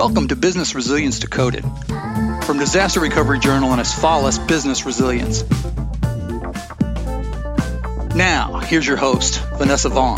Welcome 0.00 0.28
to 0.28 0.34
Business 0.34 0.74
Resilience 0.74 1.18
Decoded 1.18 1.62
from 2.44 2.58
Disaster 2.58 3.00
Recovery 3.00 3.38
Journal 3.38 3.70
and 3.72 3.82
Asfalis 3.82 4.38
Business 4.48 4.86
Resilience. 4.86 5.44
Now, 8.16 8.60
here's 8.60 8.86
your 8.86 8.96
host, 8.96 9.42
Vanessa 9.58 9.90
Vaughn. 9.90 10.16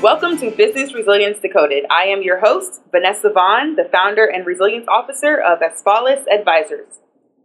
Welcome 0.00 0.38
to 0.38 0.52
Business 0.52 0.94
Resilience 0.94 1.40
Decoded. 1.40 1.86
I 1.90 2.04
am 2.04 2.22
your 2.22 2.38
host, 2.38 2.82
Vanessa 2.92 3.30
Vaughn, 3.30 3.74
the 3.74 3.88
founder 3.90 4.24
and 4.24 4.46
resilience 4.46 4.86
officer 4.86 5.40
of 5.40 5.58
Asfalis 5.58 6.22
Advisors. 6.32 7.00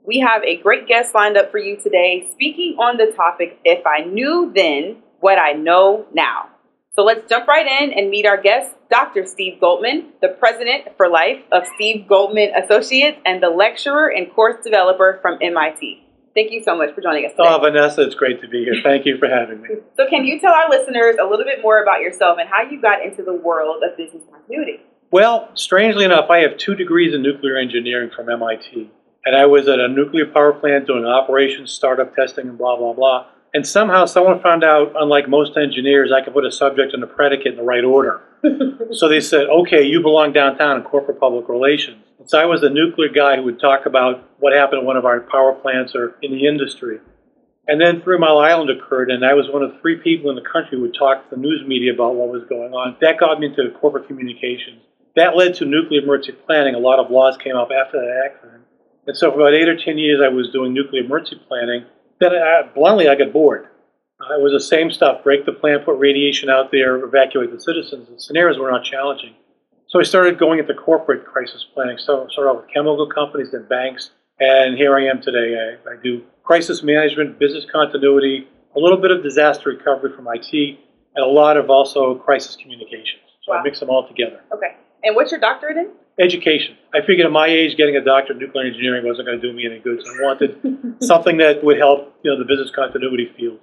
We 0.06 0.20
have 0.20 0.44
a 0.44 0.58
great 0.58 0.88
guest 0.88 1.16
lined 1.16 1.36
up 1.36 1.50
for 1.50 1.58
you 1.58 1.78
today, 1.78 2.30
speaking 2.32 2.76
on 2.78 2.98
the 2.98 3.12
topic 3.12 3.58
If 3.66 3.88
I 3.88 4.04
Knew 4.04 4.52
Then 4.56 5.02
What 5.20 5.40
I 5.40 5.54
Know 5.54 6.06
Now. 6.14 6.53
So 6.96 7.04
let's 7.04 7.28
jump 7.28 7.48
right 7.48 7.66
in 7.66 7.92
and 7.92 8.12
meet 8.12 8.28
our 8.28 8.40
guest, 8.40 8.76
Dr. 8.92 9.26
Steve 9.26 9.60
Goldman, 9.60 10.10
the 10.22 10.28
president 10.28 10.96
for 10.96 11.10
life 11.10 11.40
of 11.52 11.64
Steve 11.74 12.08
Goldman 12.08 12.52
Associates 12.56 13.18
and 13.26 13.42
the 13.42 13.50
lecturer 13.50 14.12
and 14.12 14.32
course 14.32 14.64
developer 14.64 15.18
from 15.24 15.40
MIT. 15.42 16.06
Thank 16.36 16.52
you 16.52 16.62
so 16.64 16.78
much 16.78 16.94
for 16.94 17.02
joining 17.02 17.26
us 17.26 17.32
today. 17.32 17.50
Oh, 17.50 17.60
Vanessa, 17.60 18.04
it's 18.04 18.14
great 18.14 18.42
to 18.42 18.48
be 18.48 18.64
here. 18.64 18.76
Thank 18.84 19.08
you 19.08 19.18
for 19.18 19.28
having 19.28 19.64
me. 19.64 19.70
So, 19.98 20.08
can 20.08 20.24
you 20.24 20.40
tell 20.40 20.54
our 20.54 20.70
listeners 20.70 21.16
a 21.20 21.26
little 21.26 21.46
bit 21.46 21.64
more 21.64 21.82
about 21.82 22.02
yourself 22.02 22.38
and 22.40 22.48
how 22.48 22.62
you 22.62 22.80
got 22.80 23.04
into 23.04 23.24
the 23.24 23.34
world 23.34 23.82
of 23.84 23.98
business 23.98 24.22
continuity? 24.32 24.82
Well, 25.10 25.50
strangely 25.56 26.06
enough, 26.06 26.30
I 26.30 26.40
have 26.40 26.58
two 26.58 26.76
degrees 26.76 27.16
in 27.16 27.24
nuclear 27.24 27.58
engineering 27.58 28.12
from 28.16 28.30
MIT. 28.30 28.92
And 29.26 29.36
I 29.36 29.48
was 29.48 29.68
at 29.68 29.80
a 29.80 29.88
nuclear 29.88 30.28
power 30.28 30.54
plant 30.54 30.86
doing 30.86 31.06
operations, 31.06 31.72
startup 31.72 32.16
testing, 32.16 32.50
and 32.50 32.58
blah, 32.58 32.78
blah, 32.78 32.94
blah. 32.94 33.28
And 33.54 33.68
somehow 33.68 34.06
someone 34.06 34.42
found 34.42 34.64
out, 34.64 34.94
unlike 34.96 35.30
most 35.30 35.58
engineers, 35.58 36.12
I 36.12 36.24
could 36.24 36.34
put 36.34 36.46
a 36.46 36.52
subject 36.52 36.94
and 36.94 37.04
a 37.04 37.08
predicate 37.08 37.54
in 37.54 37.56
the 37.56 37.64
right 37.64 37.84
order. 37.84 38.22
so 38.92 39.08
they 39.08 39.22
said, 39.22 39.48
okay, 39.48 39.84
you 39.84 40.02
belong 40.02 40.34
downtown 40.34 40.78
in 40.78 40.84
corporate 40.84 41.20
public 41.20 41.48
relations. 41.48 42.04
And 42.18 42.28
so 42.28 42.40
I 42.40 42.46
was 42.46 42.62
the 42.62 42.72
nuclear 42.72 43.10
guy 43.10 43.36
who 43.36 43.44
would 43.44 43.60
talk 43.60 43.86
about 43.86 44.28
what 44.40 44.54
happened 44.54 44.80
at 44.80 44.86
one 44.86 44.98
of 44.98 45.06
our 45.06 45.20
power 45.22 45.54
plants 45.54 45.94
or 45.94 46.16
in 46.24 46.32
the 46.32 46.48
industry. 46.48 47.00
And 47.68 47.80
then 47.80 48.02
Three 48.02 48.18
Mile 48.18 48.40
Island 48.40 48.72
occurred, 48.72 49.10
and 49.10 49.24
I 49.24 49.36
was 49.36 49.48
one 49.50 49.62
of 49.62 49.80
three 49.80 49.98
people 49.98 50.30
in 50.30 50.36
the 50.36 50.42
country 50.42 50.78
who 50.78 50.82
would 50.82 50.96
talk 50.98 51.24
to 51.24 51.36
the 51.36 51.42
news 51.42 51.64
media 51.66 51.94
about 51.94 52.16
what 52.16 52.28
was 52.28 52.44
going 52.50 52.74
on. 52.74 52.98
That 53.02 53.20
got 53.20 53.40
me 53.40 53.48
into 53.48 53.72
corporate 53.80 54.08
communications. 54.08 54.82
That 55.16 55.38
led 55.38 55.54
to 55.56 55.66
nuclear 55.66 56.02
emergency 56.02 56.42
planning. 56.46 56.76
A 56.76 56.80
lot 56.80 57.00
of 57.00 57.12
laws 57.12 57.38
came 57.38 57.56
up 57.56 57.70
after 57.72 58.02
that 58.02 58.32
accident. 58.32 58.64
And 59.06 59.16
so 59.16 59.32
for 59.32 59.42
about 59.42 59.54
eight 59.54 59.70
or 59.70 59.78
ten 59.78 59.98
years, 59.98 60.20
I 60.24 60.28
was 60.28 60.50
doing 60.52 60.74
nuclear 60.74 61.04
emergency 61.04 61.40
planning 61.48 61.86
then 62.24 62.34
I, 62.34 62.62
bluntly, 62.74 63.08
I 63.08 63.16
got 63.16 63.34
bored. 63.34 63.68
Uh, 64.20 64.36
it 64.36 64.42
was 64.42 64.54
the 64.54 64.60
same 64.60 64.92
stuff: 64.92 65.24
break 65.24 65.46
the 65.46 65.52
plant, 65.52 65.86
put 65.86 65.98
radiation 65.98 66.50
out 66.50 66.72
there, 66.72 67.04
evacuate 67.04 67.52
the 67.52 67.60
citizens. 67.60 68.08
The 68.10 68.20
scenarios 68.20 68.58
were 68.58 68.72
not 68.72 68.84
challenging. 68.84 69.36
So 69.88 70.00
I 70.00 70.04
started 70.04 70.40
going 70.40 70.60
into 70.60 70.74
corporate 70.74 71.26
crisis 71.26 71.66
planning. 71.74 71.98
So 72.00 72.28
started 72.32 72.50
out 72.50 72.56
with 72.62 72.74
chemical 72.74 73.08
companies, 73.08 73.52
then 73.52 73.68
banks, 73.70 74.12
and 74.40 74.76
here 74.76 74.98
I 74.98 75.06
am 75.06 75.22
today. 75.22 75.78
I, 75.86 75.92
I 75.92 75.96
do 76.02 76.24
crisis 76.44 76.82
management, 76.82 77.40
business 77.40 77.66
continuity, 77.72 78.48
a 78.76 78.80
little 78.80 78.98
bit 78.98 79.12
of 79.12 79.22
disaster 79.22 79.70
recovery 79.70 80.12
from 80.16 80.28
IT, 80.34 80.80
and 81.16 81.24
a 81.24 81.28
lot 81.28 81.58
of 81.58 81.70
also 81.70 82.16
crisis 82.16 82.56
communications. 82.56 83.22
So 83.44 83.52
wow. 83.52 83.60
I 83.60 83.64
mix 83.64 83.80
them 83.80 83.90
all 83.90 84.08
together. 84.08 84.42
Okay. 84.52 84.76
And 85.04 85.16
what's 85.16 85.32
your 85.32 85.40
doctorate 85.40 85.78
in? 85.78 85.92
Education. 86.20 86.78
I 86.94 87.02
figured 87.02 87.26
at 87.26 87.32
my 87.32 87.48
age, 87.48 87.76
getting 87.78 87.96
a 87.96 88.04
doctorate 88.04 88.38
in 88.42 88.46
nuclear 88.46 88.66
engineering 88.66 89.06
wasn't 89.06 89.28
going 89.28 89.42
to 89.42 89.48
do 89.48 89.54
me 89.54 89.66
any 89.66 89.80
good. 89.80 90.02
So 90.04 90.12
I 90.12 90.24
wanted 90.24 90.98
something 91.04 91.38
that 91.38 91.64
would 91.64 91.78
help, 91.78 92.16
you 92.24 92.32
know, 92.32 92.38
the 92.38 92.46
business 92.46 92.72
continuity 92.76 93.32
field. 93.38 93.60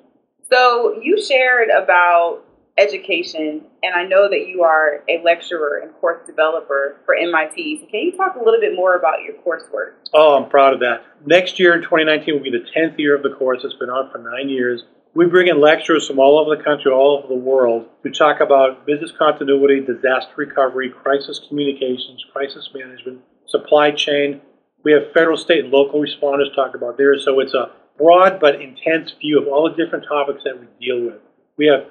So 0.50 0.98
you 1.00 1.22
shared 1.22 1.68
about 1.70 2.42
education, 2.76 3.62
and 3.82 3.94
I 3.94 4.04
know 4.04 4.28
that 4.28 4.48
you 4.48 4.62
are 4.62 5.04
a 5.08 5.22
lecturer 5.22 5.80
and 5.82 5.92
course 6.00 6.26
developer 6.26 7.00
for 7.04 7.14
MIT. 7.14 7.80
So 7.80 7.86
can 7.86 8.00
you 8.00 8.12
talk 8.16 8.36
a 8.36 8.38
little 8.38 8.60
bit 8.60 8.74
more 8.74 8.96
about 8.96 9.22
your 9.22 9.34
coursework? 9.44 9.94
Oh, 10.12 10.36
I'm 10.36 10.48
proud 10.48 10.74
of 10.74 10.80
that. 10.80 11.04
Next 11.24 11.60
year 11.60 11.74
in 11.74 11.82
2019 11.82 12.34
will 12.34 12.42
be 12.42 12.50
the 12.50 12.66
10th 12.76 12.98
year 12.98 13.14
of 13.14 13.22
the 13.22 13.30
course. 13.30 13.60
It's 13.62 13.74
been 13.74 13.90
on 13.90 14.10
for 14.10 14.18
nine 14.18 14.48
years. 14.48 14.84
We 15.12 15.26
bring 15.26 15.48
in 15.48 15.60
lecturers 15.60 16.06
from 16.06 16.20
all 16.20 16.38
over 16.38 16.56
the 16.56 16.62
country, 16.62 16.92
all 16.92 17.18
over 17.18 17.26
the 17.26 17.34
world, 17.34 17.88
to 18.04 18.10
talk 18.12 18.38
about 18.40 18.86
business 18.86 19.10
continuity, 19.18 19.80
disaster 19.80 20.32
recovery, 20.36 20.88
crisis 20.88 21.40
communications, 21.48 22.24
crisis 22.32 22.70
management, 22.72 23.20
supply 23.48 23.90
chain. 23.90 24.40
We 24.84 24.92
have 24.92 25.12
federal, 25.12 25.36
state, 25.36 25.64
and 25.64 25.72
local 25.72 26.00
responders 26.00 26.54
talk 26.54 26.76
about 26.76 26.96
theirs. 26.96 27.24
So 27.24 27.40
it's 27.40 27.54
a 27.54 27.72
broad 27.98 28.38
but 28.38 28.60
intense 28.60 29.10
view 29.20 29.42
of 29.42 29.48
all 29.48 29.68
the 29.68 29.74
different 29.74 30.04
topics 30.06 30.44
that 30.44 30.60
we 30.60 30.66
deal 30.80 31.04
with. 31.04 31.20
We 31.56 31.66
have 31.66 31.86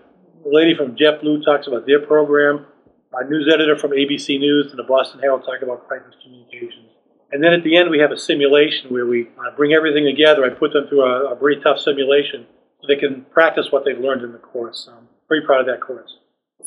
a 0.45 0.49
lady 0.49 0.73
from 0.73 0.95
JetBlue 0.95 1.43
talks 1.43 1.67
about 1.67 1.85
their 1.85 1.99
program. 1.99 2.67
Our 3.13 3.29
news 3.29 3.51
editor 3.53 3.77
from 3.77 3.91
ABC 3.91 4.39
News 4.39 4.67
and 4.69 4.79
the 4.79 4.83
Boston 4.83 5.19
Herald 5.19 5.43
talk 5.43 5.61
about 5.61 5.89
crisis 5.89 6.15
communications. 6.23 6.87
And 7.33 7.43
then 7.43 7.51
at 7.51 7.65
the 7.65 7.75
end, 7.75 7.89
we 7.89 7.99
have 7.99 8.11
a 8.11 8.17
simulation 8.17 8.89
where 8.93 9.05
we 9.05 9.27
uh, 9.37 9.55
bring 9.57 9.73
everything 9.73 10.05
together. 10.05 10.45
I 10.45 10.49
put 10.49 10.71
them 10.71 10.87
through 10.87 11.03
a, 11.03 11.33
a 11.33 11.35
pretty 11.35 11.61
tough 11.61 11.79
simulation 11.79 12.47
so 12.81 12.87
they 12.87 12.95
can 12.95 13.25
practice 13.31 13.67
what 13.71 13.85
they've 13.85 13.99
learned 13.99 14.23
in 14.23 14.31
the 14.31 14.37
course. 14.37 14.87
Um, 14.89 14.99
I'm 14.99 15.07
pretty 15.27 15.45
proud 15.45 15.61
of 15.61 15.67
that 15.67 15.81
course. 15.81 16.17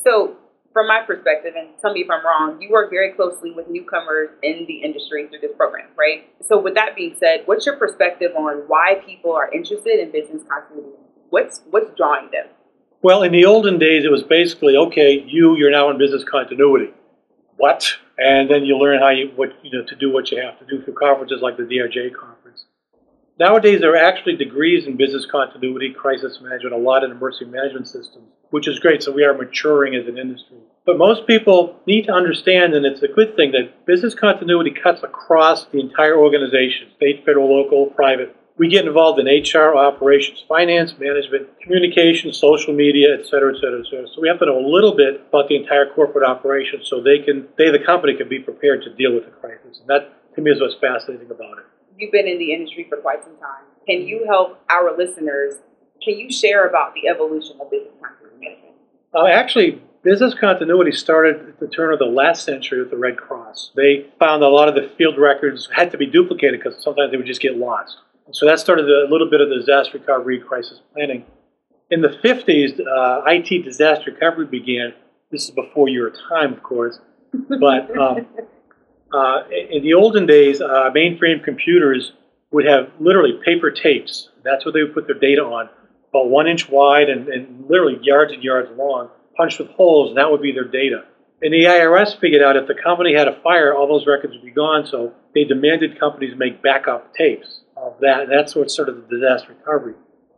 So, 0.03 0.37
from 0.73 0.89
my 0.89 1.03
perspective, 1.06 1.53
and 1.56 1.69
tell 1.81 1.93
me 1.93 2.00
if 2.00 2.11
I'm 2.11 2.25
wrong, 2.25 2.61
you 2.61 2.71
work 2.71 2.91
very 2.91 3.12
closely 3.12 3.50
with 3.50 3.69
newcomers 3.69 4.31
in 4.43 4.65
the 4.67 4.83
industry 4.83 5.28
through 5.28 5.41
this 5.41 5.53
program, 5.56 5.89
right? 5.99 6.28
So, 6.43 6.61
with 6.61 6.75
that 6.75 6.97
being 6.97 7.17
said, 7.19 7.43
what's 7.47 7.67
your 7.67 7.77
perspective 7.77 8.33
on 8.37 8.65
why 8.69 9.00
people 9.06 9.33
are 9.33 9.53
interested 9.53 10.00
in 10.00 10.12
business 10.12 10.43
continuity? 10.49 10.97
What's 11.31 11.62
what's 11.71 11.97
drawing 11.97 12.31
them? 12.31 12.47
Well, 13.03 13.23
in 13.23 13.33
the 13.33 13.44
olden 13.44 13.79
days, 13.79 14.05
it 14.05 14.12
was 14.12 14.23
basically 14.23 14.77
okay. 14.77 15.25
You, 15.27 15.56
you're 15.56 15.73
now 15.73 15.91
in 15.91 15.99
business 15.99 16.23
continuity. 16.25 16.93
What? 17.56 17.97
And 18.17 18.49
then 18.49 18.65
you 18.65 18.77
learn 18.77 19.00
how 19.00 19.11
you 19.11 19.33
what 19.34 19.50
you 19.62 19.71
know 19.77 19.84
to 19.84 19.97
do 19.97 20.12
what 20.12 20.31
you 20.31 20.41
have 20.41 20.59
to 20.61 20.67
do 20.67 20.83
through 20.84 20.94
conferences 20.94 21.41
like 21.43 21.56
the 21.56 21.65
DRJ 21.65 22.15
conference. 22.15 22.31
Nowadays, 23.43 23.81
there 23.81 23.91
are 23.91 23.97
actually 23.97 24.37
degrees 24.37 24.87
in 24.87 24.97
business 24.97 25.27
continuity, 25.27 25.93
crisis 25.93 26.39
management, 26.41 26.77
a 26.77 26.79
lot 26.79 27.03
in 27.03 27.11
emergency 27.11 27.47
management 27.47 27.89
systems, 27.89 28.29
which 28.51 28.69
is 28.69 28.79
great. 28.79 29.03
So 29.03 29.11
we 29.11 29.25
are 29.25 29.35
maturing 29.35 29.97
as 29.97 30.07
an 30.07 30.17
industry. 30.17 30.59
But 30.87 30.97
most 30.97 31.27
people 31.27 31.75
need 31.85 32.05
to 32.07 32.13
understand, 32.13 32.73
and 32.75 32.87
it's 32.87 33.03
a 33.03 33.09
good 33.09 33.35
thing, 33.35 33.51
that 33.51 33.85
business 33.85 34.15
continuity 34.15 34.71
cuts 34.71 35.03
across 35.03 35.65
the 35.65 35.81
entire 35.81 36.17
organization 36.17 36.91
state, 36.95 37.27
federal, 37.27 37.53
local, 37.53 37.87
private. 37.87 38.37
We 38.59 38.69
get 38.69 38.87
involved 38.87 39.19
in 39.19 39.27
HR, 39.27 39.75
operations, 39.75 40.45
finance, 40.49 40.95
management, 40.97 41.49
communication, 41.63 42.33
social 42.33 42.73
media, 42.73 43.09
et 43.19 43.27
cetera, 43.27 43.57
et 43.57 43.59
cetera, 43.59 43.81
et 43.81 43.87
cetera. 43.91 44.07
So 44.15 44.21
we 44.21 44.29
have 44.29 44.39
to 44.39 44.47
know 44.47 44.61
a 44.61 44.71
little 44.71 44.95
bit 44.95 45.21
about 45.31 45.49
the 45.49 45.57
entire 45.57 45.93
corporate 45.93 46.25
operation 46.25 46.79
so 46.85 47.03
they 47.03 47.19
can, 47.19 47.49
they, 47.59 47.73
the 47.73 47.85
company, 47.85 48.15
can 48.15 48.29
be 48.29 48.39
prepared 48.39 48.85
to 48.85 48.95
deal 48.95 49.13
with 49.13 49.25
the 49.25 49.33
crisis. 49.33 49.81
And 49.81 49.89
that, 49.89 50.35
to 50.37 50.41
me, 50.41 50.53
is 50.53 50.61
what's 50.61 50.77
fascinating 50.79 51.33
about 51.33 51.59
it 51.59 51.65
you've 52.03 52.13
been 52.13 52.27
in 52.27 52.39
the 52.39 52.53
industry 52.53 52.87
for 52.89 52.99
quite 52.99 53.23
some 53.23 53.37
time. 53.37 53.63
Can 53.87 54.03
you 54.03 54.27
help 54.27 54.61
our 54.69 54.97
listeners? 54.97 55.55
Can 56.03 56.19
you 56.19 56.31
share 56.31 56.69
about 56.69 56.95
the 56.95 57.09
evolution 57.09 57.59
of 57.61 57.71
business 57.71 57.95
continuity 58.03 58.45
management? 58.45 58.75
Uh, 59.15 59.27
actually, 59.27 59.81
business 60.03 60.35
continuity 60.35 60.93
started 60.93 61.49
at 61.49 61.61
the 61.61 61.69
turn 61.69 61.93
of 61.93 62.01
the 62.01 62.07
last 62.07 62.45
century 62.45 62.81
with 62.81 62.91
the 62.91 62.97
Red 62.97 63.17
Cross. 63.17 63.71
They 63.77 64.07
found 64.19 64.43
a 64.43 64.49
lot 64.49 64.69
of 64.69 64.75
the 64.75 64.91
field 64.99 65.17
records 65.17 65.69
had 65.75 65.93
to 65.93 65.99
be 65.99 66.07
duplicated 66.07 66.61
because 66.61 66.83
sometimes 66.83 67.12
they 67.12 67.17
would 67.17 67.27
just 67.27 67.41
get 67.41 67.57
lost. 67.57 67.97
So 68.33 68.47
that 68.47 68.59
started 68.59 68.87
a 68.87 69.11
little 69.11 69.31
bit 69.31 69.41
of 69.41 69.49
the 69.49 69.57
disaster 69.57 69.99
recovery, 69.99 70.41
crisis 70.41 70.81
planning. 70.93 71.25
In 71.91 72.01
the 72.01 72.09
50s, 72.09 72.81
uh, 72.81 73.23
IT 73.27 73.65
disaster 73.65 74.11
recovery 74.12 74.47
began. 74.47 74.95
This 75.31 75.45
is 75.45 75.51
before 75.51 75.89
your 75.89 76.11
time, 76.29 76.53
of 76.53 76.62
course. 76.62 77.01
But 77.49 77.97
um, 77.99 78.27
uh, 79.12 79.43
in 79.50 79.83
the 79.83 79.95
olden 79.95 80.27
days, 80.27 80.61
uh, 80.61 80.91
mainframe 80.95 81.45
computers 81.45 82.12
would 82.50 82.65
have 82.67 82.91
literally 83.00 83.39
paper 83.45 83.71
tapes. 83.71 84.31
That's 84.45 84.65
what 84.65 84.75
they 84.75 84.83
would 84.83 84.95
put 84.95 85.06
their 85.06 85.19
data 85.19 85.43
on, 85.43 85.69
about 86.11 86.28
one 86.28 86.47
inch 86.49 86.69
wide 86.69 87.09
and, 87.09 87.29
and 87.29 87.67
literally 87.69 87.99
yards 88.03 88.32
and 88.32 88.43
yards 88.43 88.70
long, 88.76 89.11
punched 89.37 89.59
with 89.59 89.69
holes, 89.70 90.11
and 90.11 90.19
that 90.19 90.31
would 90.31 90.43
be 90.43 90.53
their 90.53 90.69
data. 90.69 91.05
And 91.43 91.53
the 91.53 91.64
IRS 91.64 92.19
figured 92.20 92.43
out 92.43 92.56
if 92.56 92.69
the 92.69 92.75
company 92.75 93.14
had 93.14 93.26
a 93.26 93.41
fire, 93.43 93.75
all 93.75 93.88
those 93.88 94.06
records 94.06 94.35
would 94.35 94.44
be 94.44 94.53
gone, 94.53 94.87
so 94.87 95.12
they 95.35 95.44
demanded 95.44 95.99
companies 95.99 96.35
make 96.37 96.62
backup 96.62 97.14
tapes 97.14 97.62
of 97.76 97.99
that. 98.00 98.23
And 98.23 98.32
that's 98.32 98.55
what 98.55 98.70
of 98.79 98.87
the 98.87 99.06
disaster 99.11 99.56
recovery. 99.59 99.94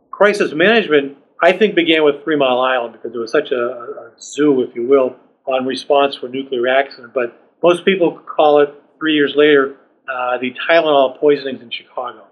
Crisis 0.09 0.53
management, 0.53 1.17
I 1.43 1.51
think, 1.51 1.75
began 1.75 2.03
with 2.03 2.23
Three 2.23 2.37
Mile 2.37 2.59
Island 2.59 2.93
because 2.93 3.13
it 3.13 3.19
was 3.19 3.31
such 3.31 3.51
a, 3.51 3.55
a 3.55 4.11
zoo, 4.19 4.61
if 4.61 4.75
you 4.75 4.87
will, 4.87 5.15
on 5.45 5.65
response 5.65 6.15
for 6.15 6.27
nuclear 6.27 6.67
accident. 6.67 7.13
But 7.13 7.39
most 7.65 7.83
people 7.83 8.19
call 8.19 8.59
it 8.59 8.69
three 8.99 9.15
years 9.15 9.33
later 9.35 9.75
uh, 10.07 10.37
the 10.37 10.53
Tylenol 10.69 11.19
poisonings 11.19 11.63
in 11.63 11.71
Chicago, 11.71 12.27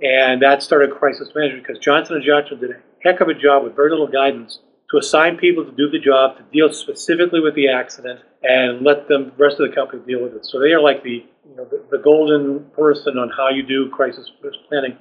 and 0.00 0.40
that 0.40 0.62
started 0.62 0.90
crisis 0.90 1.28
management 1.34 1.66
because 1.66 1.78
Johnson 1.78 2.16
and 2.16 2.24
Johnson 2.24 2.58
did 2.58 2.70
a 2.70 2.80
heck 3.04 3.20
of 3.20 3.28
a 3.28 3.34
job 3.34 3.64
with 3.64 3.76
very 3.76 3.90
little 3.90 4.06
guidance 4.06 4.60
to 4.90 4.96
assign 4.96 5.36
people 5.36 5.66
to 5.66 5.72
do 5.72 5.90
the 5.90 5.98
job 5.98 6.38
to 6.38 6.42
deal 6.50 6.72
specifically 6.72 7.40
with 7.40 7.54
the 7.56 7.68
accident 7.68 8.20
and 8.42 8.80
let 8.80 9.06
the 9.06 9.30
rest 9.36 9.60
of 9.60 9.68
the 9.68 9.74
company 9.74 10.00
deal 10.06 10.22
with 10.22 10.32
it. 10.32 10.46
So 10.46 10.58
they 10.58 10.72
are 10.72 10.80
like 10.80 11.02
the 11.02 11.26
you 11.50 11.56
know 11.56 11.66
the, 11.66 11.84
the 11.90 11.98
golden 11.98 12.70
person 12.70 13.18
on 13.18 13.28
how 13.28 13.50
you 13.50 13.62
do 13.62 13.90
crisis 13.90 14.30
planning 14.70 14.96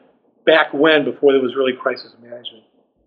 back 0.46 0.74
when 0.74 1.06
before 1.06 1.32
there 1.32 1.42
was 1.42 1.56
really 1.56 1.74
crisis 1.74 2.12
management. 2.22 2.66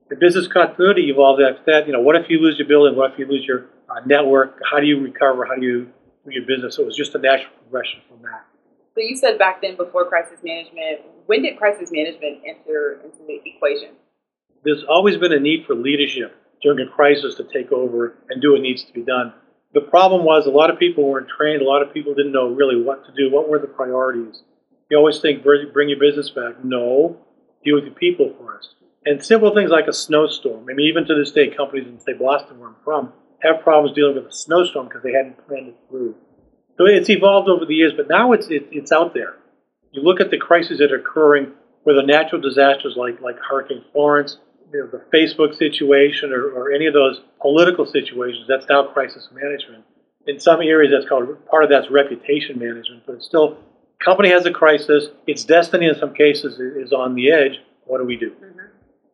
The 0.09 0.17
business 0.17 0.49
continuity 0.49 1.11
evolved 1.11 1.43
after 1.43 1.63
that. 1.67 1.87
You 1.87 1.93
know, 1.93 2.01
what 2.01 2.17
if 2.17 2.31
you 2.31 2.39
lose 2.41 2.59
your 2.59 2.67
building? 2.67 2.97
What 2.97 3.13
if 3.13 3.19
you 3.19 3.27
lose 3.27 3.45
your 3.45 3.67
uh, 3.91 4.01
network. 4.07 4.61
How 4.71 4.81
do 4.81 4.87
you 4.87 5.01
recover? 5.01 5.45
How 5.45 5.57
do 5.57 5.67
you 5.67 5.89
do 6.31 6.37
your 6.37 6.47
business? 6.47 6.77
So 6.77 6.83
it 6.83 6.87
was 6.87 6.97
just 6.97 7.15
a 7.15 7.19
natural 7.19 7.53
progression 7.63 8.01
from 8.09 8.23
that. 8.23 8.47
So 8.95 9.01
you 9.01 9.17
said 9.17 9.39
back 9.39 9.63
then, 9.63 9.77
before 9.77 10.09
crisis 10.09 10.41
management, 10.43 11.03
when 11.27 11.43
did 11.43 11.57
crisis 11.57 11.91
management 11.93 12.43
enter 12.47 13.01
into 13.05 13.19
the 13.27 13.41
equation? 13.45 13.91
There's 14.65 14.85
always 14.89 15.17
been 15.17 15.33
a 15.33 15.41
need 15.41 15.65
for 15.67 15.75
leadership 15.75 16.37
during 16.63 16.87
a 16.87 16.91
crisis 16.91 17.37
to 17.37 17.45
take 17.45 17.73
over 17.73 18.19
and 18.29 18.43
do 18.43 18.53
what 18.53 18.61
needs 18.61 18.85
to 18.85 18.93
be 18.93 19.03
done. 19.03 19.33
The 19.73 19.81
problem 19.81 20.25
was 20.25 20.47
a 20.47 20.51
lot 20.51 20.71
of 20.71 20.79
people 20.79 21.05
weren't 21.05 21.29
trained. 21.29 21.63
A 21.63 21.65
lot 21.65 21.83
of 21.83 21.95
people 21.95 22.15
didn't 22.15 22.33
know 22.33 22.49
really 22.49 22.83
what 22.83 23.07
to 23.07 23.13
do. 23.17 23.31
What 23.33 23.49
were 23.49 23.59
the 23.59 23.69
priorities? 23.69 24.43
You 24.91 24.99
always 24.99 25.21
think, 25.21 25.45
bring 25.45 25.89
your 25.89 26.01
business 26.01 26.29
back. 26.31 26.65
No, 26.65 27.17
deal 27.65 27.77
with 27.77 27.85
your 27.85 27.95
people 27.95 28.35
first. 28.45 28.75
And 29.07 29.25
simple 29.25 29.55
things 29.55 29.71
like 29.71 29.87
a 29.87 29.93
snowstorm. 29.93 30.67
I 30.69 30.75
mean, 30.75 30.89
even 30.89 31.07
to 31.07 31.15
this 31.15 31.31
day, 31.31 31.49
companies 31.49 31.87
in, 31.87 32.01
say, 32.01 32.13
Boston, 32.13 32.59
where 32.59 32.71
I'm 32.71 32.77
from, 32.85 33.13
have 33.43 33.63
problems 33.63 33.95
dealing 33.95 34.17
with 34.17 34.27
a 34.27 34.33
snowstorm 34.33 34.89
because 34.89 35.03
they 35.03 35.13
hadn't 35.13 35.47
planned 35.47 35.69
it 35.69 35.77
through. 35.89 36.15
So 36.77 36.87
it's 36.87 37.11
evolved 37.11 37.49
over 37.49 37.67
the 37.67 37.75
years, 37.75 37.93
but 37.97 38.09
now 38.09 38.33
it's, 38.33 38.49
it, 38.49 38.69
it's 38.71 38.93
out 38.93 39.15
there. 39.15 39.37
You 39.93 40.03
look 40.03 40.21
at 40.21 40.31
the 40.31 40.39
crises 40.39 40.79
that 40.79 40.93
are 40.93 40.99
occurring 41.01 41.53
the 41.95 42.03
natural 42.03 42.41
disasters 42.41 42.95
like, 42.97 43.21
like 43.21 43.37
Hurricane 43.39 43.85
Florence, 43.93 44.39
you 44.73 44.81
know, 44.81 44.87
the 44.87 45.05
Facebook 45.17 45.57
situation, 45.57 46.33
or, 46.33 46.51
or 46.51 46.73
any 46.73 46.87
of 46.87 46.95
those 46.95 47.21
political 47.41 47.87
situations, 47.87 48.47
that's 48.49 48.67
now 48.69 48.87
crisis 48.87 49.29
management. 49.33 49.85
In 50.27 50.39
some 50.39 50.61
areas, 50.61 50.93
that's 50.95 51.09
called 51.09 51.45
part 51.47 51.65
of 51.65 51.71
that's 51.71 51.91
reputation 51.91 52.59
management, 52.59 53.03
but 53.07 53.17
it's 53.17 53.27
still 53.27 53.59
company 54.05 54.31
has 54.31 54.47
a 54.47 54.53
crisis. 54.53 55.09
Its 55.27 55.45
destiny, 55.45 55.87
in 55.87 55.97
some 55.99 56.15
cases, 56.15 56.61
is 56.61 56.93
on 56.93 57.15
the 57.15 57.33
edge. 57.33 57.59
What 57.87 57.99
do 57.99 58.05
we 58.05 58.17
do? 58.17 58.31
Mm-hmm. 58.31 58.59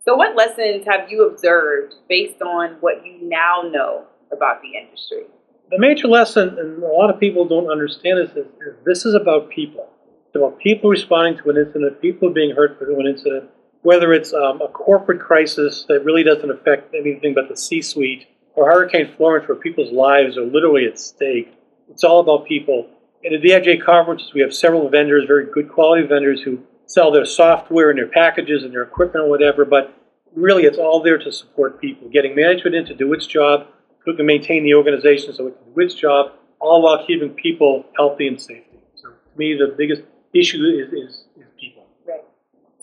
So, 0.04 0.14
what 0.14 0.36
lessons 0.36 0.84
have 0.86 1.10
you 1.10 1.26
observed 1.28 1.94
based 2.08 2.42
on 2.42 2.76
what 2.80 3.04
you 3.04 3.18
now 3.22 3.62
know 3.70 4.04
about 4.32 4.62
the 4.62 4.78
industry? 4.78 5.24
The 5.70 5.78
major 5.78 6.06
lesson, 6.06 6.56
and 6.58 6.82
a 6.82 6.86
lot 6.86 7.10
of 7.10 7.18
people 7.18 7.46
don't 7.46 7.70
understand 7.70 8.18
this, 8.18 8.30
is, 8.30 8.46
is 8.46 8.76
this 8.84 9.04
is 9.04 9.14
about 9.14 9.50
people. 9.50 9.88
It's 10.28 10.36
about 10.36 10.58
people 10.58 10.90
responding 10.90 11.42
to 11.42 11.50
an 11.50 11.56
incident, 11.56 12.00
people 12.00 12.32
being 12.32 12.54
hurt 12.54 12.78
through 12.78 13.00
an 13.00 13.06
incident, 13.06 13.50
whether 13.82 14.12
it's 14.12 14.32
um, 14.32 14.60
a 14.62 14.68
corporate 14.68 15.20
crisis 15.20 15.84
that 15.88 16.04
really 16.04 16.22
doesn't 16.22 16.50
affect 16.50 16.94
anything 16.94 17.34
but 17.34 17.48
the 17.48 17.56
C 17.56 17.82
suite, 17.82 18.26
or 18.54 18.70
Hurricane 18.70 19.12
Florence, 19.16 19.48
where 19.48 19.56
people's 19.56 19.92
lives 19.92 20.36
are 20.36 20.44
literally 20.44 20.86
at 20.86 20.98
stake. 20.98 21.52
It's 21.90 22.04
all 22.04 22.20
about 22.20 22.46
people. 22.46 22.88
In 23.22 23.32
the 23.32 23.48
DRJ 23.48 23.84
conferences, 23.84 24.32
we 24.34 24.40
have 24.40 24.54
several 24.54 24.88
vendors, 24.88 25.24
very 25.26 25.46
good 25.52 25.68
quality 25.68 26.06
vendors, 26.06 26.42
who 26.42 26.60
sell 26.86 27.10
their 27.10 27.24
software 27.24 27.90
and 27.90 27.98
their 27.98 28.08
packages 28.08 28.62
and 28.62 28.72
their 28.72 28.82
equipment 28.82 29.26
or 29.26 29.28
whatever, 29.28 29.64
but 29.64 29.92
really 30.34 30.64
it's 30.64 30.78
all 30.78 31.02
there 31.02 31.18
to 31.18 31.32
support 31.32 31.80
people, 31.80 32.08
getting 32.08 32.34
management 32.34 32.76
in 32.76 32.84
to 32.86 32.94
do 32.94 33.12
its 33.12 33.26
job, 33.26 33.66
who 34.06 34.16
can 34.16 34.24
maintain 34.24 34.62
the 34.62 34.74
organization 34.74 35.34
so 35.34 35.48
it 35.48 35.56
can 35.62 35.74
do 35.74 35.80
its 35.80 35.94
job, 35.94 36.32
all 36.60 36.80
while 36.80 37.04
keeping 37.06 37.30
people 37.30 37.84
healthy 37.96 38.28
and 38.28 38.40
safety. 38.40 38.78
So 38.94 39.08
to 39.10 39.36
me, 39.36 39.54
the 39.54 39.74
biggest 39.76 40.02
issue 40.32 40.64
is, 40.64 40.92
is, 40.92 41.24
is 41.36 41.46
people. 41.60 41.84
Right. 42.06 42.24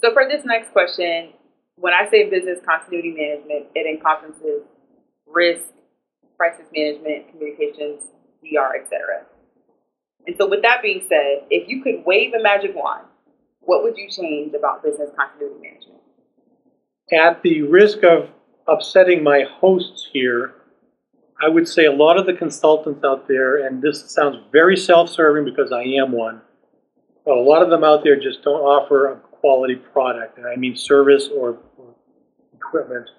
So 0.04 0.14
for 0.14 0.28
this 0.30 0.44
next 0.46 0.72
question, 0.72 1.30
when 1.78 1.94
I 1.94 2.10
say 2.10 2.30
business 2.30 2.60
continuity 2.66 3.16
management, 3.18 3.68
it 3.74 3.88
encompasses 3.88 4.64
risk, 5.26 5.64
crisis 6.38 6.66
management, 6.76 7.32
communications, 7.32 8.04
DR, 8.44 8.76
etc. 8.82 9.26
And 10.28 10.36
so 10.38 10.48
with 10.48 10.62
that 10.62 10.82
being 10.82 11.04
said, 11.08 11.48
if 11.50 11.68
you 11.70 11.82
could 11.82 12.06
wave 12.06 12.34
a 12.34 12.44
magic 12.44 12.76
wand, 12.76 13.06
what 13.62 13.82
would 13.84 13.96
you 13.98 14.10
change 14.10 14.54
about 14.54 14.84
business 14.84 15.10
continuity 15.18 15.62
management? 15.62 16.02
At 17.12 17.42
the 17.44 17.62
risk 17.64 18.04
of 18.04 18.30
upsetting 18.68 19.24
my 19.24 19.44
hosts 19.60 20.08
here, 20.12 20.54
I 21.42 21.50
would 21.50 21.68
say 21.68 21.86
a 21.86 21.92
lot 21.92 22.18
of 22.18 22.26
the 22.26 22.34
consultants 22.34 23.04
out 23.04 23.28
there, 23.28 23.66
and 23.66 23.82
this 23.82 24.10
sounds 24.12 24.38
very 24.52 24.78
self 24.78 25.10
serving 25.10 25.46
because 25.46 25.72
I 25.72 25.84
am 25.84 26.12
one, 26.12 26.42
but 27.26 27.38
a 27.38 27.42
lot 27.42 27.64
of 27.64 27.70
them 27.70 27.84
out 27.84 28.04
there 28.04 28.20
just 28.20 28.44
don't 28.44 28.62
offer 28.62 29.12
a 29.12 29.16
quality 29.16 29.76
product, 29.76 30.38
and 30.38 30.48
I 30.48 30.56
mean 30.56 30.76
service 30.76 31.28
or, 31.28 31.58
or 31.78 31.96
equipment. 32.54 33.10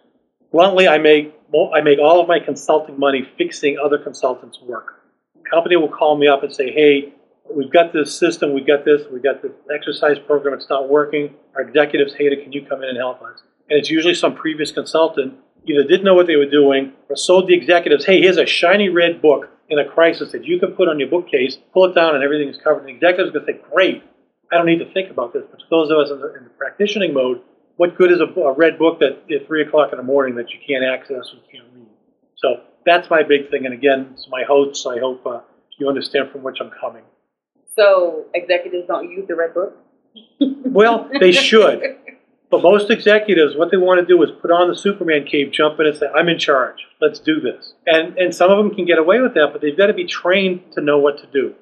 Bluntly, 0.52 0.86
I 0.86 0.98
make, 0.98 1.34
I 1.74 1.80
make 1.80 1.98
all 1.98 2.20
of 2.20 2.28
my 2.28 2.38
consulting 2.38 2.98
money 2.98 3.28
fixing 3.36 3.76
other 3.84 3.98
consultants' 3.98 4.60
work. 4.62 5.02
A 5.36 5.50
company 5.50 5.76
will 5.76 5.88
call 5.88 6.16
me 6.16 6.28
up 6.28 6.42
and 6.44 6.52
say, 6.52 6.70
hey, 6.70 7.12
we've 7.54 7.72
got 7.72 7.92
this 7.92 8.16
system, 8.16 8.54
we've 8.54 8.66
got 8.66 8.84
this, 8.84 9.02
we've 9.12 9.22
got 9.22 9.42
this 9.42 9.52
exercise 9.74 10.18
program, 10.18 10.54
it's 10.54 10.70
not 10.70 10.88
working. 10.88 11.34
Our 11.56 11.62
executives 11.62 12.14
hate 12.14 12.32
it, 12.32 12.42
can 12.42 12.52
you 12.52 12.64
come 12.64 12.82
in 12.82 12.88
and 12.88 12.98
help 12.98 13.20
us? 13.22 13.42
And 13.68 13.78
it's 13.78 13.90
usually 13.90 14.14
some 14.14 14.34
previous 14.34 14.72
consultant 14.72 15.34
either 15.66 15.82
didn't 15.82 16.04
know 16.04 16.14
what 16.14 16.26
they 16.26 16.36
were 16.36 16.50
doing 16.50 16.92
or 17.08 17.16
sold 17.16 17.48
the 17.48 17.54
executives, 17.54 18.04
hey, 18.04 18.20
here's 18.20 18.36
a 18.36 18.46
shiny 18.46 18.88
red 18.88 19.20
book 19.22 19.48
in 19.68 19.78
a 19.78 19.84
crisis 19.84 20.32
that 20.32 20.44
you 20.44 20.58
can 20.58 20.72
put 20.72 20.88
on 20.88 20.98
your 20.98 21.08
bookcase, 21.08 21.56
pull 21.72 21.86
it 21.86 21.94
down, 21.94 22.14
and 22.14 22.22
everything 22.22 22.48
is 22.48 22.58
covered. 22.62 22.80
And 22.80 22.88
the 22.88 22.92
executives 22.92 23.30
are 23.30 23.40
going 23.40 23.46
to 23.46 23.52
say, 23.52 23.68
great, 23.72 24.02
I 24.52 24.56
don't 24.56 24.66
need 24.66 24.78
to 24.78 24.92
think 24.92 25.10
about 25.10 25.32
this. 25.32 25.42
But 25.50 25.58
to 25.58 25.64
those 25.70 25.90
of 25.90 25.98
us 25.98 26.10
in 26.10 26.20
the, 26.20 26.34
in 26.36 26.44
the 26.44 26.50
practicing 26.50 27.14
mode, 27.14 27.40
what 27.76 27.96
good 27.96 28.12
is 28.12 28.20
a, 28.20 28.40
a, 28.40 28.52
red 28.52 28.78
book 28.78 29.00
that 29.00 29.24
at 29.34 29.46
3 29.46 29.62
o'clock 29.62 29.90
in 29.92 29.96
the 29.96 30.04
morning 30.04 30.36
that 30.36 30.50
you 30.50 30.58
can't 30.66 30.84
access 30.84 31.32
or 31.32 31.40
can't 31.50 31.66
read? 31.74 31.86
So 32.36 32.62
that's 32.84 33.08
my 33.10 33.22
big 33.22 33.50
thing. 33.50 33.64
And 33.64 33.74
again, 33.74 34.10
it's 34.12 34.28
my 34.30 34.44
hopes. 34.46 34.86
I 34.86 34.98
hope 34.98 35.26
uh, 35.26 35.40
you 35.78 35.88
understand 35.88 36.30
from 36.30 36.42
which 36.42 36.58
I'm 36.60 36.70
coming. 36.78 37.02
So 37.74 38.26
executives 38.34 38.86
don't 38.86 39.10
use 39.10 39.26
the 39.26 39.34
red 39.34 39.54
book? 39.54 39.76
well, 40.40 41.10
they 41.18 41.32
should. 41.32 41.82
But 42.50 42.62
most 42.62 42.90
executives, 42.90 43.56
what 43.56 43.70
they 43.70 43.76
want 43.76 44.00
to 44.00 44.06
do 44.06 44.22
is 44.22 44.30
put 44.40 44.50
on 44.50 44.68
the 44.68 44.76
Superman 44.76 45.24
cape, 45.24 45.52
jump 45.52 45.80
in, 45.80 45.86
and 45.86 45.96
say, 45.96 46.06
"I'm 46.14 46.28
in 46.28 46.38
charge. 46.38 46.86
Let's 47.00 47.18
do 47.18 47.40
this." 47.40 47.74
And 47.86 48.16
and 48.18 48.34
some 48.34 48.50
of 48.50 48.58
them 48.58 48.74
can 48.74 48.84
get 48.84 48.98
away 48.98 49.20
with 49.20 49.34
that, 49.34 49.48
but 49.52 49.60
they've 49.60 49.76
got 49.76 49.86
to 49.86 49.94
be 49.94 50.04
trained 50.04 50.72
to 50.72 50.80
know 50.80 50.98
what 50.98 51.18
to 51.18 51.26
do. 51.26 51.54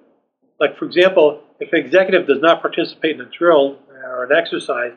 Like 0.61 0.77
for 0.77 0.85
example, 0.85 1.43
if 1.61 1.73
an 1.73 1.79
executive 1.79 2.27
does 2.27 2.41
not 2.41 2.61
participate 2.61 3.15
in 3.15 3.21
a 3.21 3.31
drill 3.31 3.79
or 4.05 4.25
an 4.25 4.33
exercise, 4.37 4.93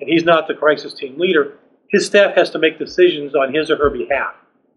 and 0.00 0.08
he's 0.08 0.24
not 0.24 0.48
the 0.48 0.54
crisis 0.54 0.94
team 0.94 1.18
leader, 1.18 1.58
his 1.88 2.06
staff 2.06 2.34
has 2.36 2.50
to 2.50 2.58
make 2.58 2.78
decisions 2.78 3.34
on 3.34 3.54
his 3.54 3.70
or 3.70 3.76
her 3.76 3.90
behalf. 3.90 4.34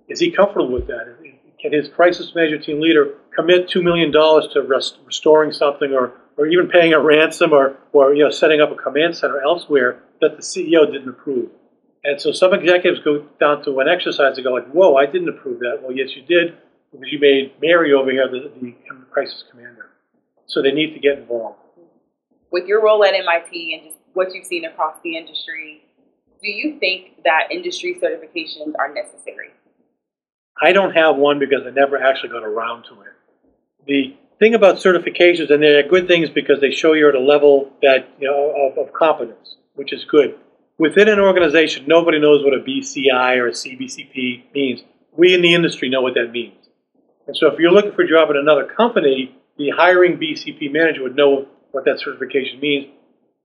Is 0.10 0.20
he 0.20 0.32
comfortable 0.32 0.72
with 0.72 0.88
that? 0.88 1.16
Can 1.62 1.74
his 1.74 1.90
crisis 1.90 2.34
management 2.36 2.64
team 2.64 2.80
leader 2.80 3.16
commit 3.36 3.68
two 3.68 3.82
million 3.82 4.12
dollars 4.12 4.48
to 4.54 4.62
rest, 4.62 4.98
restoring 5.06 5.52
something, 5.52 5.94
or 5.94 6.14
or 6.38 6.48
even 6.48 6.70
paying 6.70 6.94
a 6.94 7.00
ransom, 7.00 7.52
or 7.54 7.78
or 7.94 8.14
you 8.14 8.24
know 8.24 8.30
setting 8.30 8.62
up 8.62 8.72
a 8.72 8.76
command 8.76 9.18
center 9.18 9.42
elsewhere 9.42 10.04
that 10.22 10.36
the 10.38 10.44
CEO 10.44 10.86
didn't 10.92 11.10
approve? 11.10 11.50
And 12.04 12.22
so 12.22 12.32
some 12.32 12.54
executives 12.54 13.02
go 13.04 13.26
down 13.40 13.64
to 13.64 13.80
an 13.80 13.88
exercise 13.88 14.38
and 14.38 14.44
go 14.44 14.54
like, 14.54 14.68
"Whoa, 14.70 14.96
I 14.96 15.06
didn't 15.06 15.30
approve 15.30 15.60
that." 15.60 15.80
Well, 15.82 15.92
yes, 15.92 16.16
you 16.16 16.22
did 16.22 16.58
because 16.92 17.12
you 17.12 17.20
made 17.20 17.54
Mary 17.62 17.94
over 17.94 18.12
here 18.12 18.28
the, 18.28 18.52
the 18.62 18.76
crisis 19.12 19.44
commander. 19.52 19.90
So 20.46 20.62
they 20.62 20.72
need 20.72 20.94
to 20.94 21.00
get 21.00 21.20
involved. 21.20 21.60
With 22.52 22.66
your 22.66 22.82
role 22.82 23.04
at 23.04 23.14
MIT 23.14 23.74
and 23.74 23.84
just 23.84 23.98
what 24.14 24.34
you've 24.34 24.46
seen 24.46 24.64
across 24.64 24.96
the 25.04 25.18
industry, 25.18 25.84
do 26.42 26.50
you 26.50 26.80
think 26.80 27.24
that 27.24 27.50
industry 27.52 28.00
certifications 28.02 28.74
are 28.80 28.94
necessary? 28.94 29.50
I 30.62 30.72
don't 30.72 30.94
have 30.94 31.18
one 31.18 31.40
because 31.40 31.62
I 31.68 31.72
never 31.72 32.02
actually 32.02 32.30
got 32.30 32.44
around 32.44 32.84
to 32.84 33.02
it. 33.02 33.14
The 33.86 34.16
thing 34.40 34.54
about 34.54 34.78
certifications, 34.78 35.52
and 35.52 35.62
they're 35.62 35.88
good 35.88 36.08
things 36.08 36.30
because 36.30 36.62
they 36.62 36.72
show 36.72 36.94
you're 36.94 37.10
at 37.10 37.16
a 37.16 37.20
level 37.20 37.72
that 37.82 38.10
you 38.20 38.28
know 38.28 38.72
of, 38.72 38.88
of 38.88 38.94
competence, 38.94 39.56
which 39.76 39.94
is 39.94 40.06
good. 40.06 40.38
Within 40.78 41.10
an 41.10 41.20
organization, 41.20 41.86
nobody 41.88 42.20
knows 42.20 42.44
what 42.44 42.54
a 42.54 42.60
BCI 42.60 43.38
or 43.38 43.48
a 43.48 43.52
CBCP 43.52 44.54
means. 44.54 44.82
We 45.16 45.34
in 45.34 45.42
the 45.42 45.56
industry 45.56 45.90
know 45.90 46.02
what 46.02 46.14
that 46.14 46.32
means. 46.32 46.54
And 47.26 47.36
so 47.36 47.48
if 47.48 47.60
you're 47.60 47.72
looking 47.72 47.94
for 47.94 48.04
a 48.04 48.10
job 48.10 48.30
at 48.30 48.36
another 48.36 48.66
company, 48.66 49.36
the 49.58 49.72
hiring 49.72 50.18
BCP 50.18 50.72
manager 50.72 51.02
would 51.04 51.16
know 51.16 51.48
what 51.72 51.86
that 51.86 52.00
certification 52.00 52.60
means. 52.60 52.88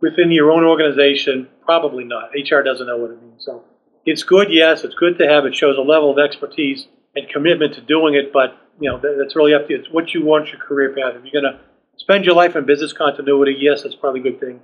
Within 0.01 0.31
your 0.31 0.51
own 0.51 0.65
organization, 0.65 1.49
probably 1.65 2.05
not. 2.05 2.31
HR 2.35 2.63
doesn't 2.63 2.87
know 2.87 2.99
what 2.99 3.13
it 3.13 3.23
means. 3.23 3.45
So 3.45 3.65
it's 4.05 4.23
good, 4.23 4.49
yes, 4.51 4.85
it's 4.85 4.95
good 4.95 5.19
to 5.19 5.29
have. 5.29 5.47
It 5.47 5.55
shows 5.55 5.79
a 5.79 5.81
level 5.81 6.11
of 6.11 6.19
expertise 6.19 6.87
and 7.17 7.29
commitment 7.29 7.75
to 7.75 7.81
doing 7.81 8.15
it, 8.15 8.33
but 8.33 8.57
you 8.81 8.91
know 8.91 9.01
that's 9.01 9.37
really 9.37 9.55
up 9.55 9.67
to 9.67 9.73
you. 9.73 9.79
It's 9.81 9.91
what 9.91 10.15
you 10.15 10.25
want 10.25 10.49
your 10.49 10.61
career 10.61 10.91
path. 10.91 11.15
If 11.17 11.25
you're 11.25 11.43
going 11.43 11.53
to 11.53 11.61
spend 11.97 12.25
your 12.25 12.35
life 12.35 12.57
in 12.57 12.67
business 12.67 12.93
continuity, 12.93 13.57
yes, 13.59 13.83
that's 13.83 13.95
probably 13.95 14.21
a 14.21 14.25
good 14.25 14.41
thing. 14.41 14.61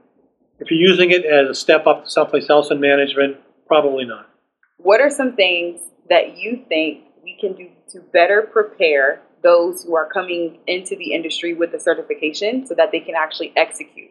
If 0.60 0.70
you're 0.70 0.80
using 0.80 1.10
it 1.10 1.24
as 1.24 1.48
a 1.48 1.54
step 1.54 1.86
up 1.86 2.04
to 2.04 2.10
someplace 2.10 2.50
else 2.50 2.70
in 2.70 2.80
management, 2.80 3.36
probably 3.66 4.04
not. 4.04 4.28
What 4.78 5.00
are 5.00 5.10
some 5.10 5.36
things 5.36 5.80
that 6.08 6.36
you 6.36 6.64
think 6.68 7.04
we 7.22 7.36
can 7.40 7.54
do 7.54 7.68
to 7.92 8.00
better 8.00 8.48
prepare 8.52 9.22
those 9.42 9.84
who 9.84 9.94
are 9.94 10.08
coming 10.08 10.58
into 10.66 10.96
the 10.96 11.12
industry 11.12 11.54
with 11.54 11.70
the 11.70 11.78
certification 11.78 12.66
so 12.66 12.74
that 12.74 12.90
they 12.90 13.00
can 13.00 13.14
actually 13.16 13.52
execute? 13.56 14.10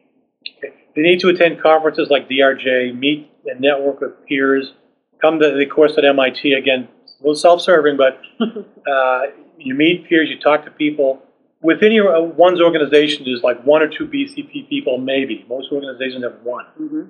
Okay. 0.57 0.73
They 0.95 1.01
need 1.01 1.19
to 1.19 1.29
attend 1.29 1.61
conferences 1.61 2.09
like 2.09 2.29
DRJ, 2.29 2.97
meet 2.97 3.29
and 3.45 3.59
network 3.59 3.99
with 3.99 4.25
peers, 4.25 4.73
come 5.21 5.39
to 5.39 5.55
the 5.57 5.65
course 5.65 5.97
at 5.97 6.05
MIT. 6.05 6.53
Again, 6.53 6.87
a 7.19 7.23
little 7.23 7.35
self-serving, 7.35 7.97
but 7.97 8.21
uh, 8.39 9.21
you 9.57 9.75
meet 9.75 10.07
peers, 10.07 10.29
you 10.29 10.39
talk 10.39 10.65
to 10.65 10.71
people. 10.71 11.21
Within 11.61 11.91
your 11.91 12.15
uh, 12.15 12.21
one's 12.21 12.61
organization, 12.61 13.25
there's 13.25 13.41
like 13.43 13.63
one 13.63 13.81
or 13.81 13.87
two 13.87 14.05
BCP 14.05 14.69
people, 14.69 14.97
maybe. 14.97 15.45
Most 15.49 15.71
organizations 15.71 16.23
have 16.23 16.41
one. 16.43 16.65
Mm-hmm. 16.79 17.01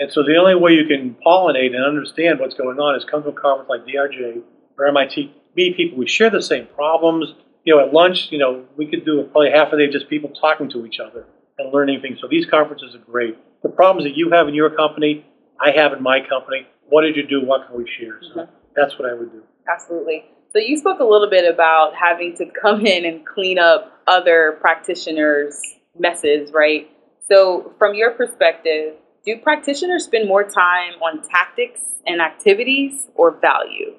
And 0.00 0.12
so 0.12 0.24
the 0.24 0.36
only 0.36 0.56
way 0.56 0.72
you 0.72 0.86
can 0.86 1.16
pollinate 1.24 1.74
and 1.74 1.84
understand 1.84 2.40
what's 2.40 2.54
going 2.54 2.78
on 2.78 2.96
is 2.96 3.04
come 3.04 3.22
to 3.22 3.28
a 3.28 3.32
conference 3.32 3.68
like 3.68 3.86
DRJ, 3.86 4.42
or 4.78 4.86
MIT 4.86 5.32
people. 5.54 5.98
We 5.98 6.08
share 6.08 6.30
the 6.30 6.42
same 6.42 6.66
problems. 6.74 7.32
You 7.64 7.76
know, 7.76 7.86
at 7.86 7.92
lunch, 7.94 8.28
you 8.30 8.38
know, 8.38 8.64
we 8.76 8.86
could 8.86 9.04
do 9.04 9.22
probably 9.32 9.50
half 9.50 9.72
a 9.72 9.78
day 9.78 9.88
just 9.90 10.10
people 10.10 10.30
talking 10.30 10.68
to 10.70 10.84
each 10.84 10.98
other 10.98 11.26
and 11.58 11.72
learning 11.72 12.00
things. 12.02 12.18
So 12.20 12.28
these 12.28 12.46
conferences 12.46 12.94
are 12.94 13.10
great. 13.10 13.38
The 13.62 13.68
problems 13.68 14.04
that 14.04 14.16
you 14.16 14.30
have 14.30 14.48
in 14.48 14.54
your 14.54 14.70
company, 14.70 15.24
I 15.60 15.70
have 15.70 15.92
in 15.92 16.02
my 16.02 16.20
company. 16.20 16.66
What 16.88 17.02
did 17.02 17.16
you 17.16 17.26
do? 17.26 17.46
What 17.46 17.66
can 17.66 17.76
we 17.76 17.90
share? 17.98 18.20
So 18.22 18.40
mm-hmm. 18.40 18.52
that's 18.76 18.98
what 18.98 19.08
I 19.08 19.14
would 19.14 19.32
do. 19.32 19.42
Absolutely. 19.72 20.24
So 20.54 20.60
you 20.60 20.76
spoke 20.76 21.00
a 21.00 21.04
little 21.04 21.28
bit 21.28 21.52
about 21.52 21.94
having 21.96 22.36
to 22.36 22.46
come 22.46 22.86
in 22.86 23.04
and 23.04 23.26
clean 23.26 23.58
up 23.58 24.00
other 24.06 24.56
practitioners' 24.60 25.60
messes, 25.98 26.52
right? 26.52 26.88
So 27.28 27.72
from 27.76 27.94
your 27.96 28.12
perspective, 28.12 28.94
do 29.24 29.36
practitioners 29.38 30.04
spend 30.04 30.28
more 30.28 30.44
time 30.44 30.92
on 31.02 31.28
tactics 31.28 31.80
and 32.06 32.20
activities 32.20 33.08
or 33.16 33.32
value? 33.40 33.94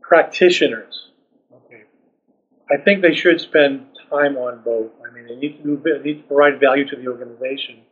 Practitioners. 0.00 1.10
Okay. 1.52 1.84
I 2.68 2.82
think 2.82 3.02
they 3.02 3.14
should 3.14 3.40
spend 3.40 3.86
time 4.10 4.36
on 4.36 4.60
both. 4.64 4.90
I 5.08 5.14
mean, 5.14 5.28
they 5.28 5.36
need 5.36 5.62
to, 5.62 6.02
need 6.02 6.22
to 6.22 6.26
provide 6.26 6.58
value 6.58 6.88
to 6.88 6.96
the 6.96 7.06
organization, 7.06 7.82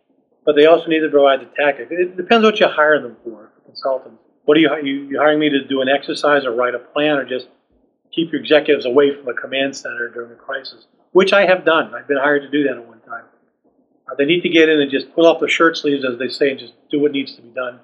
but 0.45 0.57
they 0.57 0.67
also 0.67 0.89
need 0.89 1.01
to 1.01 1.11
provide 1.11 1.43
the 1.43 1.51
tactics. 1.57 1.93
It 1.93 2.17
depends 2.17 2.45
what 2.45 2.59
you 2.59 2.67
hire 2.67 3.01
them 3.01 3.17
for, 3.23 3.53
consultants. 3.67 4.22
What 4.45 4.57
are 4.57 4.61
you, 4.61 4.71
you, 4.83 4.95
you 5.11 5.19
hiring 5.19 5.39
me 5.39 5.51
to 5.51 5.65
do 5.65 5.81
an 5.83 5.89
exercise 5.89 6.45
or 6.45 6.53
write 6.53 6.75
a 6.75 6.79
plan 6.79 7.17
or 7.17 7.25
just 7.25 7.49
keep 8.13 8.33
your 8.33 8.41
executives 8.41 8.85
away 8.85 9.15
from 9.15 9.29
a 9.29 9.35
command 9.35 9.77
center 9.77 10.09
during 10.09 10.33
a 10.33 10.37
crisis? 10.37 10.87
Which 11.13 11.33
I 11.33 11.47
have 11.47 11.65
done. 11.65 11.95
I've 11.95 12.09
been 12.09 12.19
hired 12.19 12.43
to 12.43 12.51
do 12.51 12.65
that 12.65 12.77
at 12.77 12.87
one 12.87 13.01
time. 13.01 13.25
Uh, 14.11 14.15
they 14.17 14.25
need 14.25 14.43
to 14.43 14.49
get 14.49 14.69
in 14.69 14.81
and 14.81 14.91
just 14.91 15.15
pull 15.15 15.27
up 15.27 15.41
the 15.41 15.49
shirt 15.49 15.77
sleeves, 15.77 16.05
as 16.05 16.19
they 16.19 16.29
say, 16.29 16.51
and 16.51 16.59
just 16.59 16.73
do 16.91 17.01
what 17.01 17.13
needs 17.13 17.37
to 17.37 17.43
be 17.43 17.51
done. 17.51 17.79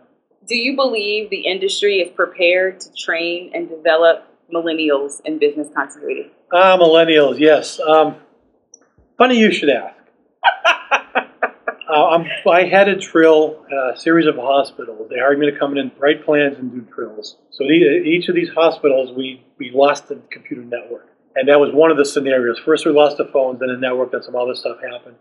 Do 0.46 0.56
you 0.56 0.74
believe 0.74 1.30
the 1.30 1.40
industry 1.40 2.00
is 2.00 2.10
prepared 2.10 2.80
to 2.80 2.92
train 2.94 3.52
and 3.54 3.68
develop 3.68 4.24
millennials 4.52 5.20
in 5.24 5.38
business 5.38 5.68
continuity? 5.74 6.30
Ah, 6.52 6.76
millennials, 6.78 7.38
yes. 7.38 7.78
Um, 7.80 8.16
funny 9.18 9.38
you 9.38 9.52
should 9.52 9.68
ask. 9.68 9.94
Uh, 11.88 12.24
i 12.50 12.64
had 12.64 12.88
a 12.88 12.96
drill 12.96 13.64
a 13.72 13.96
series 13.96 14.26
of 14.26 14.36
hospitals. 14.36 15.08
They 15.10 15.18
hired 15.18 15.38
me 15.38 15.50
to 15.50 15.58
come 15.58 15.72
in 15.72 15.78
and 15.78 15.90
write 15.98 16.24
plans 16.24 16.58
and 16.58 16.70
do 16.70 16.80
drills. 16.94 17.36
So 17.50 17.64
each 17.64 18.28
of 18.28 18.34
these 18.34 18.50
hospitals, 18.50 19.16
we, 19.16 19.44
we 19.58 19.70
lost 19.70 20.08
the 20.08 20.20
computer 20.30 20.62
network. 20.62 21.08
And 21.34 21.48
that 21.48 21.60
was 21.60 21.72
one 21.72 21.90
of 21.90 21.96
the 21.96 22.04
scenarios. 22.04 22.58
First, 22.64 22.86
we 22.86 22.92
lost 22.92 23.16
the 23.16 23.26
phones, 23.26 23.60
then 23.60 23.68
the 23.68 23.76
network, 23.76 24.12
then 24.12 24.22
some 24.22 24.36
other 24.36 24.54
stuff 24.54 24.78
happened. 24.80 25.16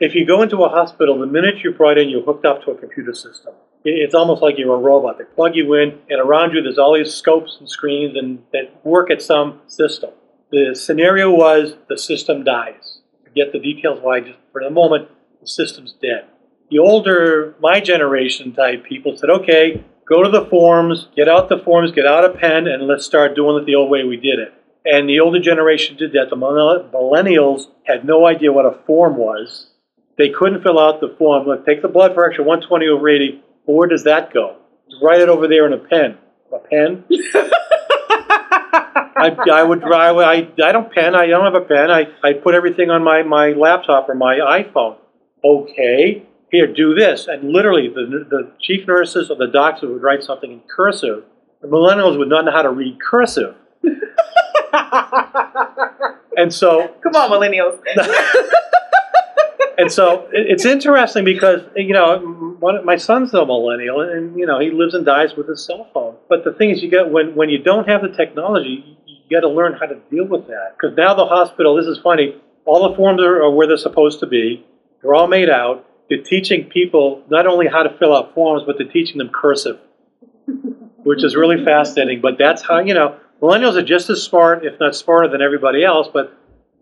If 0.00 0.14
you 0.14 0.26
go 0.26 0.42
into 0.42 0.64
a 0.64 0.68
hospital, 0.68 1.18
the 1.18 1.26
minute 1.26 1.58
you're 1.62 1.74
brought 1.74 1.98
in, 1.98 2.08
you're 2.08 2.22
hooked 2.22 2.44
up 2.44 2.64
to 2.64 2.72
a 2.72 2.78
computer 2.78 3.14
system. 3.14 3.54
It's 3.84 4.14
almost 4.14 4.42
like 4.42 4.58
you're 4.58 4.74
a 4.74 4.78
robot. 4.78 5.18
They 5.18 5.24
plug 5.24 5.54
you 5.54 5.74
in, 5.74 6.00
and 6.08 6.20
around 6.20 6.52
you, 6.52 6.62
there's 6.62 6.78
all 6.78 6.94
these 6.94 7.14
scopes 7.14 7.56
and 7.60 7.68
screens 7.68 8.16
and 8.16 8.42
that 8.52 8.84
work 8.84 9.10
at 9.10 9.22
some 9.22 9.60
system. 9.66 10.10
The 10.50 10.74
scenario 10.74 11.30
was 11.30 11.74
the 11.88 11.98
system 11.98 12.44
dies. 12.44 13.00
Forget 13.24 13.52
the 13.52 13.58
details 13.58 14.00
why, 14.02 14.20
just 14.20 14.38
for 14.52 14.62
the 14.62 14.70
moment, 14.70 15.08
the 15.42 15.48
system's 15.48 15.94
dead. 16.00 16.24
The 16.70 16.78
older, 16.78 17.54
my 17.60 17.80
generation 17.80 18.54
type 18.54 18.84
people 18.84 19.16
said, 19.16 19.28
okay, 19.28 19.84
go 20.08 20.22
to 20.22 20.30
the 20.30 20.46
forms, 20.46 21.08
get 21.14 21.28
out 21.28 21.50
the 21.50 21.58
forms, 21.58 21.92
get 21.92 22.06
out 22.06 22.24
a 22.24 22.30
pen, 22.30 22.66
and 22.66 22.86
let's 22.86 23.04
start 23.04 23.36
doing 23.36 23.60
it 23.60 23.66
the 23.66 23.74
old 23.74 23.90
way 23.90 24.04
we 24.04 24.16
did 24.16 24.38
it. 24.38 24.54
And 24.84 25.08
the 25.08 25.20
older 25.20 25.40
generation 25.40 25.96
did 25.96 26.12
that. 26.12 26.30
The 26.30 26.36
millennials 26.36 27.66
had 27.84 28.04
no 28.04 28.26
idea 28.26 28.52
what 28.52 28.64
a 28.64 28.78
form 28.86 29.16
was. 29.16 29.68
They 30.16 30.30
couldn't 30.30 30.62
fill 30.62 30.78
out 30.78 31.00
the 31.00 31.14
form. 31.18 31.46
Look, 31.46 31.66
take 31.66 31.82
the 31.82 31.88
blood 31.88 32.14
pressure, 32.14 32.42
120 32.42 32.86
over 32.88 33.08
80. 33.08 33.42
Well, 33.66 33.76
where 33.76 33.88
does 33.88 34.04
that 34.04 34.32
go? 34.32 34.56
write 35.00 35.20
it 35.20 35.28
over 35.28 35.48
there 35.48 35.66
in 35.66 35.72
a 35.72 35.78
pen. 35.78 36.18
A 36.52 36.58
pen? 36.58 37.04
I, 39.14 39.36
I 39.52 39.62
would. 39.62 39.82
I, 39.84 40.48
I 40.62 40.72
don't 40.72 40.92
pen. 40.92 41.14
I 41.14 41.26
don't 41.26 41.44
have 41.44 41.62
a 41.62 41.64
pen. 41.64 41.90
I, 41.90 42.06
I 42.22 42.32
put 42.32 42.54
everything 42.54 42.90
on 42.90 43.04
my, 43.04 43.22
my 43.22 43.50
laptop 43.50 44.08
or 44.08 44.14
my 44.14 44.38
iPhone. 44.38 44.96
Okay, 45.44 46.22
here, 46.50 46.66
do 46.72 46.94
this. 46.94 47.26
And 47.26 47.50
literally, 47.50 47.88
the, 47.88 48.26
the 48.28 48.52
chief 48.60 48.86
nurses 48.86 49.30
or 49.30 49.36
the 49.36 49.48
doctors 49.48 49.90
would 49.90 50.02
write 50.02 50.22
something 50.22 50.52
in 50.52 50.60
cursive. 50.68 51.24
The 51.60 51.68
millennials 51.68 52.18
would 52.18 52.28
not 52.28 52.44
know 52.44 52.52
how 52.52 52.62
to 52.62 52.70
read 52.70 52.98
cursive. 53.00 53.54
and 56.36 56.52
so. 56.52 56.94
Come 57.02 57.14
on, 57.16 57.30
millennials. 57.30 57.80
and 59.78 59.90
so 59.90 60.28
it's 60.32 60.64
interesting 60.64 61.24
because 61.24 61.62
you 61.76 61.92
know 61.92 62.18
one, 62.60 62.84
my 62.84 62.96
son's 62.96 63.34
a 63.34 63.44
millennial, 63.44 64.00
and 64.00 64.38
you 64.38 64.46
know 64.46 64.60
he 64.60 64.70
lives 64.70 64.94
and 64.94 65.04
dies 65.04 65.34
with 65.36 65.48
his 65.48 65.64
cell 65.64 65.88
phone. 65.92 66.16
But 66.28 66.44
the 66.44 66.52
thing 66.52 66.70
is, 66.70 66.82
you 66.82 66.90
get 66.90 67.10
when 67.10 67.34
when 67.34 67.48
you 67.48 67.58
don't 67.58 67.88
have 67.88 68.02
the 68.02 68.08
technology, 68.08 68.98
you, 69.06 69.16
you 69.28 69.36
got 69.36 69.46
to 69.46 69.52
learn 69.52 69.72
how 69.74 69.86
to 69.86 69.96
deal 70.10 70.26
with 70.26 70.46
that. 70.48 70.76
Because 70.76 70.96
now 70.96 71.14
the 71.14 71.26
hospital, 71.26 71.76
this 71.76 71.86
is 71.86 71.98
funny. 71.98 72.40
All 72.64 72.88
the 72.88 72.96
forms 72.96 73.20
are, 73.20 73.42
are 73.42 73.50
where 73.50 73.66
they're 73.66 73.76
supposed 73.76 74.20
to 74.20 74.26
be. 74.26 74.64
They're 75.02 75.14
all 75.14 75.26
made 75.26 75.50
out. 75.50 75.86
They're 76.08 76.22
teaching 76.22 76.64
people 76.64 77.22
not 77.30 77.46
only 77.46 77.66
how 77.68 77.82
to 77.82 77.96
fill 77.98 78.14
out 78.14 78.34
forms, 78.34 78.62
but 78.66 78.76
they're 78.78 78.88
teaching 78.88 79.18
them 79.18 79.30
cursive, 79.32 79.78
which 81.04 81.24
is 81.24 81.34
really 81.36 81.64
fascinating. 81.64 82.20
But 82.20 82.38
that's 82.38 82.62
how 82.62 82.80
you 82.80 82.94
know 82.94 83.18
millennials 83.40 83.76
are 83.76 83.84
just 83.84 84.10
as 84.10 84.22
smart, 84.22 84.64
if 84.64 84.78
not 84.78 84.94
smarter, 84.94 85.28
than 85.28 85.42
everybody 85.42 85.84
else. 85.84 86.08
But 86.12 86.36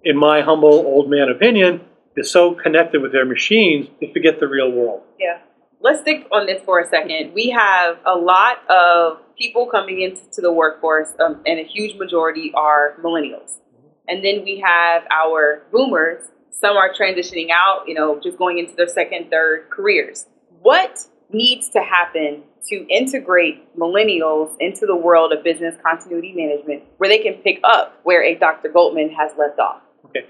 in 0.05 0.17
my 0.17 0.41
humble 0.41 0.75
old 0.75 1.09
man 1.11 1.29
opinion, 1.29 1.83
they're 2.15 2.25
so 2.25 2.55
connected 2.55 3.03
with 3.03 3.13
their 3.13 3.25
machines, 3.25 3.89
they 4.01 4.13
forget 4.13 4.41
the 4.41 4.49
real 4.49 4.71
world. 4.71 5.03
Yeah. 5.19 5.39
Let's 5.83 6.01
stick 6.03 6.27
on 6.31 6.45
this 6.45 6.63
for 6.65 6.79
a 6.81 6.89
second. 6.89 7.33
We 7.33 7.49
have 7.51 7.97
a 8.05 8.15
lot 8.15 8.59
of 8.69 9.19
people 9.39 9.67
coming 9.67 10.03
into 10.03 10.43
the 10.43 10.53
workforce, 10.53 11.09
um, 11.25 11.41
and 11.47 11.59
a 11.59 11.65
huge 11.65 11.97
majority 11.97 12.53
are 12.55 12.97
millennials. 13.03 13.59
And 14.07 14.23
then 14.23 14.45
we 14.45 14.63
have 14.65 15.05
our 15.11 15.63
boomers. 15.73 16.25
Some 16.53 16.77
are 16.77 16.93
transitioning 16.93 17.49
out, 17.53 17.85
you 17.87 17.95
know, 17.95 18.21
just 18.21 18.39
going 18.39 18.59
into 18.59 18.75
their 18.75 18.89
second, 18.89 19.31
third 19.31 19.71
careers. 19.71 20.27
What 20.61 21.07
needs 21.33 21.71
to 21.71 21.81
happen 21.81 22.43
to 22.69 22.87
integrate 22.89 23.77
millennials 23.79 24.57
into 24.61 24.87
the 24.87 24.97
world 24.97 25.33
of 25.33 25.43
business 25.43 25.75
continuity 25.83 26.33
management 26.35 26.83
where 26.99 27.09
they 27.09 27.19
can 27.19 27.35
pick 27.35 27.61
up 27.65 27.99
where 28.03 28.23
a 28.23 28.35
Dr. 28.35 28.69
Goldman 28.69 29.11
has 29.11 29.33
left 29.39 29.59
off? 29.59 29.83
Okay. 30.07 30.27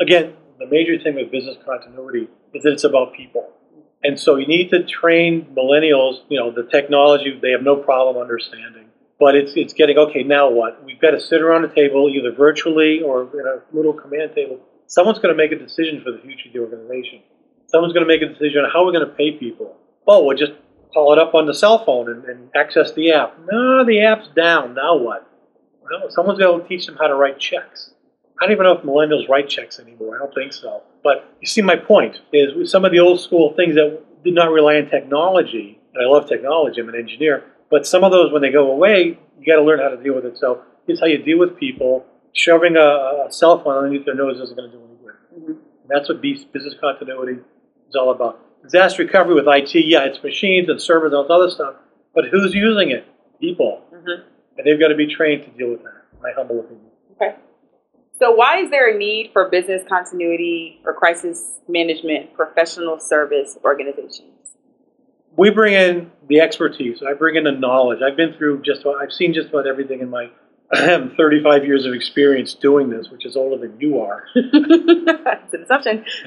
Again, 0.00 0.34
the 0.58 0.66
major 0.66 1.02
thing 1.02 1.16
with 1.16 1.30
business 1.30 1.56
continuity 1.64 2.28
is 2.54 2.62
that 2.62 2.72
it's 2.72 2.84
about 2.84 3.14
people. 3.14 3.50
And 4.02 4.18
so 4.18 4.36
you 4.36 4.46
need 4.46 4.70
to 4.70 4.84
train 4.84 5.54
millennials, 5.56 6.20
you 6.28 6.38
know, 6.38 6.50
the 6.50 6.68
technology 6.70 7.38
they 7.40 7.50
have 7.50 7.62
no 7.62 7.76
problem 7.76 8.16
understanding. 8.16 8.86
But 9.18 9.34
it's 9.34 9.52
it's 9.56 9.72
getting 9.72 9.96
okay, 9.98 10.22
now 10.22 10.50
what? 10.50 10.84
We've 10.84 11.00
got 11.00 11.12
to 11.12 11.20
sit 11.20 11.40
around 11.40 11.64
a 11.64 11.74
table, 11.74 12.08
either 12.08 12.32
virtually 12.32 13.00
or 13.00 13.22
in 13.22 13.46
a 13.46 13.62
little 13.74 13.94
command 13.94 14.32
table. 14.34 14.60
Someone's 14.86 15.18
going 15.18 15.34
to 15.34 15.36
make 15.36 15.52
a 15.52 15.58
decision 15.58 16.02
for 16.04 16.12
the 16.12 16.18
future 16.18 16.48
of 16.48 16.52
the 16.52 16.60
organization. 16.60 17.22
Someone's 17.66 17.92
going 17.92 18.06
to 18.06 18.08
make 18.08 18.22
a 18.22 18.32
decision 18.32 18.64
on 18.64 18.70
how 18.70 18.84
we're 18.84 18.92
going 18.92 19.06
to 19.06 19.14
pay 19.14 19.32
people. 19.32 19.76
Oh, 20.06 20.24
we'll 20.24 20.36
just 20.36 20.52
call 20.94 21.12
it 21.12 21.18
up 21.18 21.34
on 21.34 21.46
the 21.46 21.54
cell 21.54 21.84
phone 21.84 22.10
and, 22.10 22.24
and 22.24 22.50
access 22.54 22.92
the 22.92 23.12
app. 23.12 23.36
No, 23.50 23.84
the 23.84 24.02
app's 24.02 24.28
down. 24.36 24.74
Now 24.74 24.96
what? 24.96 25.28
Well, 25.82 26.10
someone's 26.10 26.38
going 26.38 26.62
to 26.62 26.68
teach 26.68 26.86
them 26.86 26.96
how 26.96 27.08
to 27.08 27.14
write 27.14 27.38
checks. 27.38 27.90
I 28.40 28.44
don't 28.44 28.52
even 28.52 28.64
know 28.64 28.72
if 28.72 28.82
millennials 28.82 29.28
write 29.28 29.48
checks 29.48 29.78
anymore. 29.78 30.16
I 30.16 30.18
don't 30.18 30.34
think 30.34 30.52
so. 30.52 30.82
But 31.02 31.36
you 31.40 31.46
see, 31.46 31.62
my 31.62 31.76
point 31.76 32.20
is 32.32 32.54
with 32.54 32.68
some 32.68 32.84
of 32.84 32.92
the 32.92 32.98
old 32.98 33.20
school 33.20 33.54
things 33.56 33.74
that 33.76 34.02
did 34.24 34.34
not 34.34 34.50
rely 34.50 34.76
on 34.76 34.88
technology, 34.88 35.80
and 35.94 36.04
I 36.04 36.08
love 36.08 36.28
technology, 36.28 36.80
I'm 36.80 36.88
an 36.88 36.96
engineer, 36.96 37.44
but 37.70 37.86
some 37.86 38.04
of 38.04 38.12
those, 38.12 38.32
when 38.32 38.42
they 38.42 38.50
go 38.50 38.70
away, 38.70 39.18
you 39.38 39.46
got 39.46 39.56
to 39.56 39.62
learn 39.62 39.80
how 39.80 39.88
to 39.88 40.02
deal 40.02 40.14
with 40.14 40.24
it. 40.24 40.38
So 40.38 40.62
here's 40.86 41.00
how 41.00 41.06
you 41.06 41.22
deal 41.22 41.38
with 41.38 41.56
people. 41.56 42.04
Shoving 42.36 42.76
a, 42.76 43.26
a 43.26 43.28
cell 43.30 43.64
phone 43.64 43.78
underneath 43.78 44.04
their 44.04 44.14
nose 44.14 44.38
isn't 44.38 44.54
going 44.54 44.70
to 44.70 44.76
do 44.76 44.84
any 44.84 44.96
good. 45.02 45.14
Mm-hmm. 45.34 45.60
That's 45.88 46.08
what 46.10 46.20
business 46.20 46.74
continuity 46.78 47.40
is 47.88 47.96
all 47.96 48.10
about. 48.10 48.62
Disaster 48.62 49.04
recovery 49.04 49.34
with 49.34 49.46
IT, 49.48 49.74
yeah, 49.86 50.04
it's 50.04 50.22
machines 50.22 50.68
and 50.68 50.80
servers 50.80 51.12
and 51.12 51.16
all 51.16 51.22
this 51.22 51.30
other 51.30 51.50
stuff, 51.50 51.74
but 52.14 52.24
who's 52.30 52.52
using 52.52 52.90
it? 52.90 53.06
People. 53.40 53.82
Mm-hmm. 53.90 54.28
And 54.58 54.66
they've 54.66 54.78
got 54.78 54.88
to 54.88 54.96
be 54.96 55.06
trained 55.06 55.44
to 55.44 55.50
deal 55.50 55.70
with 55.70 55.82
that, 55.84 56.02
my 56.20 56.30
humble 56.36 56.60
opinion. 56.60 56.90
Okay. 57.14 57.36
So, 58.18 58.32
why 58.32 58.58
is 58.58 58.70
there 58.70 58.94
a 58.94 58.98
need 58.98 59.30
for 59.32 59.48
business 59.48 59.82
continuity 59.88 60.80
or 60.84 60.92
crisis 60.92 61.60
management 61.68 62.34
professional 62.34 63.00
service 63.00 63.56
organizations? 63.64 64.56
We 65.36 65.50
bring 65.50 65.74
in 65.74 66.10
the 66.28 66.40
expertise. 66.40 67.02
I 67.06 67.12
bring 67.12 67.36
in 67.36 67.44
the 67.44 67.52
knowledge. 67.52 68.00
I've 68.06 68.16
been 68.16 68.34
through 68.34 68.62
just 68.62 68.82
about, 68.82 68.96
I've 69.02 69.12
seen 69.12 69.34
just 69.34 69.50
about 69.50 69.66
everything 69.66 70.00
in 70.00 70.08
my 70.08 70.30
I 70.72 70.80
have 70.80 71.12
35 71.16 71.64
years 71.64 71.86
of 71.86 71.94
experience 71.94 72.54
doing 72.54 72.90
this, 72.90 73.08
which 73.10 73.24
is 73.24 73.36
older 73.36 73.56
than 73.66 73.80
you 73.80 74.00
are. 74.00 74.24
It's 74.34 75.54
an 75.54 75.62
assumption. 75.62 76.04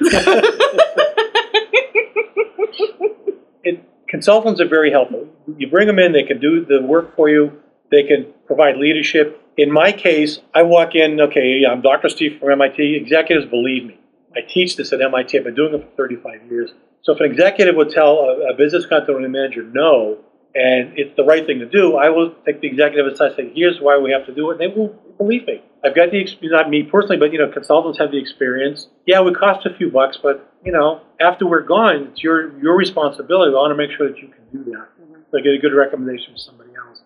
it, 3.62 3.84
consultants 4.08 4.60
are 4.60 4.68
very 4.68 4.90
helpful. 4.90 5.28
You 5.58 5.68
bring 5.68 5.86
them 5.86 5.98
in, 5.98 6.12
they 6.12 6.22
can 6.22 6.40
do 6.40 6.64
the 6.64 6.80
work 6.80 7.14
for 7.16 7.28
you, 7.28 7.60
they 7.90 8.04
can 8.04 8.32
provide 8.46 8.78
leadership, 8.78 9.40
in 9.60 9.70
my 9.70 9.92
case, 9.92 10.40
I 10.54 10.62
walk 10.62 10.94
in, 10.94 11.20
okay, 11.20 11.64
I'm 11.70 11.82
Dr. 11.82 12.08
Steve 12.08 12.38
from 12.40 12.50
MIT. 12.52 12.96
Executives 12.96 13.44
believe 13.44 13.84
me. 13.84 14.00
I 14.34 14.40
teach 14.40 14.76
this 14.76 14.90
at 14.94 15.02
MIT. 15.02 15.36
I've 15.36 15.44
been 15.44 15.54
doing 15.54 15.74
it 15.74 15.82
for 15.82 15.96
35 15.96 16.50
years. 16.50 16.70
So 17.02 17.12
if 17.12 17.20
an 17.20 17.26
executive 17.30 17.76
would 17.76 17.90
tell 17.90 18.20
a, 18.20 18.52
a 18.52 18.54
business 18.56 18.86
continuity 18.86 19.28
manager 19.28 19.62
no, 19.62 20.18
and 20.54 20.98
it's 20.98 21.14
the 21.16 21.24
right 21.24 21.46
thing 21.46 21.60
to 21.60 21.66
do, 21.66 21.96
I 21.96 22.10
will 22.10 22.34
take 22.44 22.60
the 22.60 22.66
executive 22.66 23.06
aside 23.06 23.32
and 23.32 23.36
say, 23.36 23.52
here's 23.54 23.80
why 23.80 23.98
we 23.98 24.10
have 24.10 24.26
to 24.26 24.34
do 24.34 24.50
it. 24.50 24.60
And 24.60 24.60
they 24.60 24.74
will 24.74 24.88
believe 25.16 25.46
me. 25.46 25.62
I've 25.84 25.94
got 25.94 26.10
the 26.10 26.18
experience, 26.18 26.52
not 26.52 26.68
me 26.68 26.82
personally, 26.82 27.16
but 27.16 27.32
you 27.32 27.38
know, 27.38 27.50
consultants 27.50 27.98
have 27.98 28.10
the 28.10 28.18
experience. 28.18 28.88
Yeah, 29.06 29.22
we 29.22 29.32
cost 29.32 29.64
a 29.64 29.74
few 29.74 29.90
bucks, 29.90 30.18
but 30.20 30.52
you 30.64 30.72
know, 30.72 31.00
after 31.20 31.46
we're 31.46 31.62
gone, 31.62 32.08
it's 32.10 32.22
your 32.22 32.58
your 32.60 32.76
responsibility. 32.76 33.50
We 33.50 33.56
want 33.56 33.70
to 33.70 33.76
make 33.76 33.96
sure 33.96 34.08
that 34.08 34.18
you 34.18 34.28
can 34.28 34.44
do 34.52 34.70
that. 34.72 34.88
Mm-hmm. 35.00 35.22
So 35.30 35.38
get 35.38 35.54
a 35.54 35.58
good 35.58 35.74
recommendation 35.74 36.34
from 36.34 36.38
somebody 36.38 36.70
else. 36.76 37.02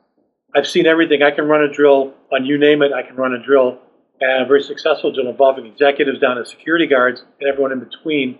I've 0.57 0.67
seen 0.67 0.87
everything. 0.87 1.23
I 1.23 1.31
can 1.31 1.47
run 1.47 1.63
a 1.63 1.73
drill 1.73 2.15
on 2.33 2.47
you 2.47 2.59
name 2.59 2.83
it. 2.83 2.93
I 2.93 3.03
can 3.03 3.15
run 3.15 3.33
a 3.33 3.45
drill, 3.45 3.79
and 4.21 4.43
a 4.43 4.47
very 4.47 4.63
successful 4.63 5.13
drill 5.13 5.29
involving 5.29 5.67
executives 5.67 6.19
down 6.19 6.37
to 6.37 6.47
security 6.47 6.87
guards 6.87 7.23
and 7.41 7.49
everyone 7.49 7.71
in 7.71 7.81
between. 7.81 8.39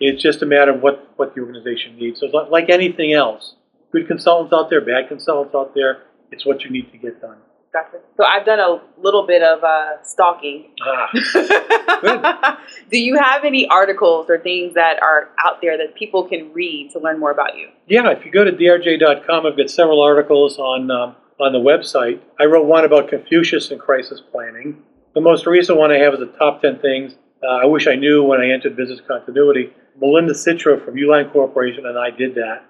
It's 0.00 0.20
just 0.20 0.42
a 0.42 0.46
matter 0.46 0.72
of 0.72 0.82
what 0.82 1.12
what 1.16 1.34
the 1.34 1.42
organization 1.42 1.96
needs. 1.96 2.18
So 2.18 2.26
it's 2.26 2.50
like 2.50 2.70
anything 2.70 3.12
else 3.12 3.54
good 3.92 4.06
consultants 4.06 4.52
out 4.52 4.70
there, 4.70 4.80
bad 4.80 5.08
consultants 5.08 5.54
out 5.54 5.74
there. 5.74 6.02
It's 6.30 6.44
what 6.44 6.62
you 6.62 6.70
need 6.70 6.90
to 6.92 6.98
get 6.98 7.20
done. 7.20 7.36
Gotcha. 7.72 7.98
So 8.16 8.24
I've 8.24 8.46
done 8.46 8.58
a 8.58 8.80
little 9.00 9.26
bit 9.26 9.42
of 9.42 9.62
uh, 9.62 10.02
stalking. 10.02 10.70
Ah, 10.82 12.58
Do 12.90 12.98
you 12.98 13.16
have 13.18 13.44
any 13.44 13.66
articles 13.68 14.26
or 14.30 14.38
things 14.38 14.74
that 14.74 15.02
are 15.02 15.30
out 15.44 15.60
there 15.60 15.76
that 15.76 15.94
people 15.94 16.26
can 16.26 16.52
read 16.52 16.90
to 16.92 16.98
learn 16.98 17.20
more 17.20 17.30
about 17.30 17.56
you? 17.56 17.68
Yeah, 17.86 18.10
if 18.10 18.24
you 18.24 18.32
go 18.32 18.44
to 18.44 18.52
drj.com, 18.52 19.46
I've 19.46 19.56
got 19.56 19.70
several 19.70 20.00
articles 20.02 20.58
on 20.58 20.90
um, 20.90 21.16
on 21.38 21.52
the 21.52 21.58
website. 21.58 22.20
I 22.40 22.44
wrote 22.44 22.66
one 22.66 22.84
about 22.84 23.08
Confucius 23.08 23.70
and 23.70 23.78
crisis 23.78 24.22
planning. 24.32 24.82
The 25.14 25.20
most 25.20 25.46
recent 25.46 25.76
one 25.78 25.90
I 25.90 25.98
have 25.98 26.14
is 26.14 26.20
the 26.20 26.32
top 26.38 26.62
10 26.62 26.78
things 26.78 27.16
uh, 27.42 27.62
I 27.62 27.66
wish 27.66 27.86
I 27.86 27.94
knew 27.94 28.22
when 28.22 28.40
I 28.40 28.50
entered 28.50 28.76
business 28.76 29.00
continuity. 29.06 29.72
Melinda 30.00 30.32
Citro 30.32 30.82
from 30.82 30.94
Uline 30.94 31.30
Corporation 31.32 31.86
and 31.86 31.98
I 31.98 32.10
did 32.10 32.34
that 32.34 32.64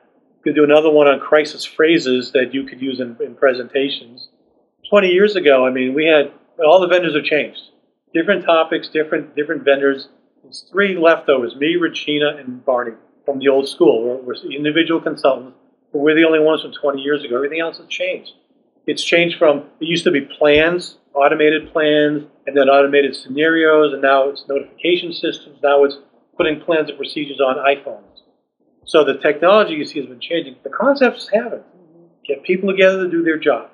could 0.47 0.55
do 0.55 0.63
another 0.63 0.91
one 0.91 1.09
on 1.09 1.19
crisis 1.19 1.65
phrases 1.65 2.31
that 2.31 2.55
you 2.55 2.63
could 2.63 2.81
use 2.81 3.01
in, 3.01 3.17
in 3.21 3.35
presentations. 3.35 4.29
20 4.89 5.09
years 5.09 5.35
ago, 5.35 5.67
I 5.67 5.73
mean, 5.73 5.93
we 5.93 6.07
had 6.07 6.33
all 6.65 6.81
the 6.81 6.87
vendors 6.87 7.17
have 7.17 7.25
changed. 7.25 7.61
Different 8.15 8.45
topics, 8.45 8.89
different 8.89 9.35
different 9.35 9.65
vendors. 9.65 10.09
There's 10.45 10.65
three 10.71 10.97
leftovers: 10.97 11.57
me, 11.57 11.75
Regina, 11.75 12.37
and 12.37 12.65
Barney 12.65 12.93
from 13.25 13.41
the 13.41 13.49
old 13.49 13.69
school. 13.69 14.05
We're, 14.05 14.37
we're 14.37 14.53
individual 14.53 15.01
consultants, 15.01 15.59
but 15.93 15.99
we're 15.99 16.15
the 16.15 16.25
only 16.25 16.39
ones 16.39 16.63
from 16.63 16.73
20 16.73 17.03
years 17.03 17.25
ago. 17.25 17.35
Everything 17.35 17.61
else 17.61 17.79
has 17.79 17.89
changed. 17.89 18.31
It's 18.87 19.03
changed 19.03 19.39
from 19.39 19.65
it 19.81 19.89
used 19.89 20.05
to 20.05 20.13
be 20.13 20.21
plans, 20.21 20.99
automated 21.13 21.73
plans, 21.73 22.23
and 22.47 22.57
then 22.57 22.69
automated 22.69 23.17
scenarios, 23.17 23.93
and 23.93 24.01
now 24.01 24.29
it's 24.29 24.45
notification 24.49 25.13
systems. 25.13 25.59
Now 25.61 25.83
it's 25.83 25.99
putting 26.37 26.61
plans 26.61 26.89
and 26.89 26.97
procedures 26.97 27.41
on 27.41 27.57
iPhones. 27.57 28.06
So 28.87 29.05
the 29.05 29.19
technology 29.19 29.75
you 29.75 29.85
see 29.85 29.99
has 29.99 30.09
been 30.09 30.21
changing. 30.21 30.57
The 30.63 30.71
concepts 30.71 31.29
haven't. 31.33 31.65
Get 32.27 32.43
people 32.43 32.71
together 32.71 33.05
to 33.05 33.11
do 33.11 33.23
their 33.23 33.39
job. 33.39 33.71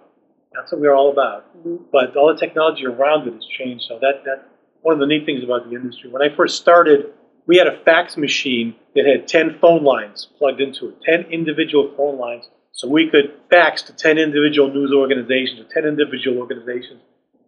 That's 0.53 0.73
what 0.73 0.81
we're 0.81 0.95
all 0.95 1.11
about. 1.11 1.57
Mm-hmm. 1.57 1.85
But 1.93 2.17
all 2.17 2.33
the 2.33 2.41
technology 2.41 2.87
around 2.87 3.29
it 3.29 3.35
has 3.35 3.47
changed. 3.47 3.85
So 3.89 3.99
that 4.01 4.25
that 4.25 4.49
one 4.83 4.95
of 4.95 5.01
the 5.01 5.07
neat 5.07 5.25
things 5.25 5.45
about 5.45 5.69
the 5.69 5.77
industry. 5.77 6.11
When 6.11 6.23
I 6.23 6.35
first 6.35 6.57
started, 6.61 7.13
we 7.47 7.57
had 7.57 7.67
a 7.67 7.83
fax 7.85 8.17
machine 8.17 8.75
that 8.95 9.07
had 9.07 9.29
10 9.29 9.59
phone 9.61 9.85
lines 9.85 10.29
plugged 10.39 10.61
into 10.61 10.89
it, 10.89 11.03
10 11.03 11.33
individual 11.33 11.93
phone 11.97 12.19
lines. 12.19 12.49
So 12.73 12.89
we 12.89 13.09
could 13.11 13.35
fax 13.51 13.83
to 13.83 13.93
10 13.93 14.19
individual 14.19 14.69
news 14.73 14.93
organizations 14.93 15.61
or 15.61 15.65
10 15.73 15.85
individual 15.85 16.39
organizations. 16.39 17.01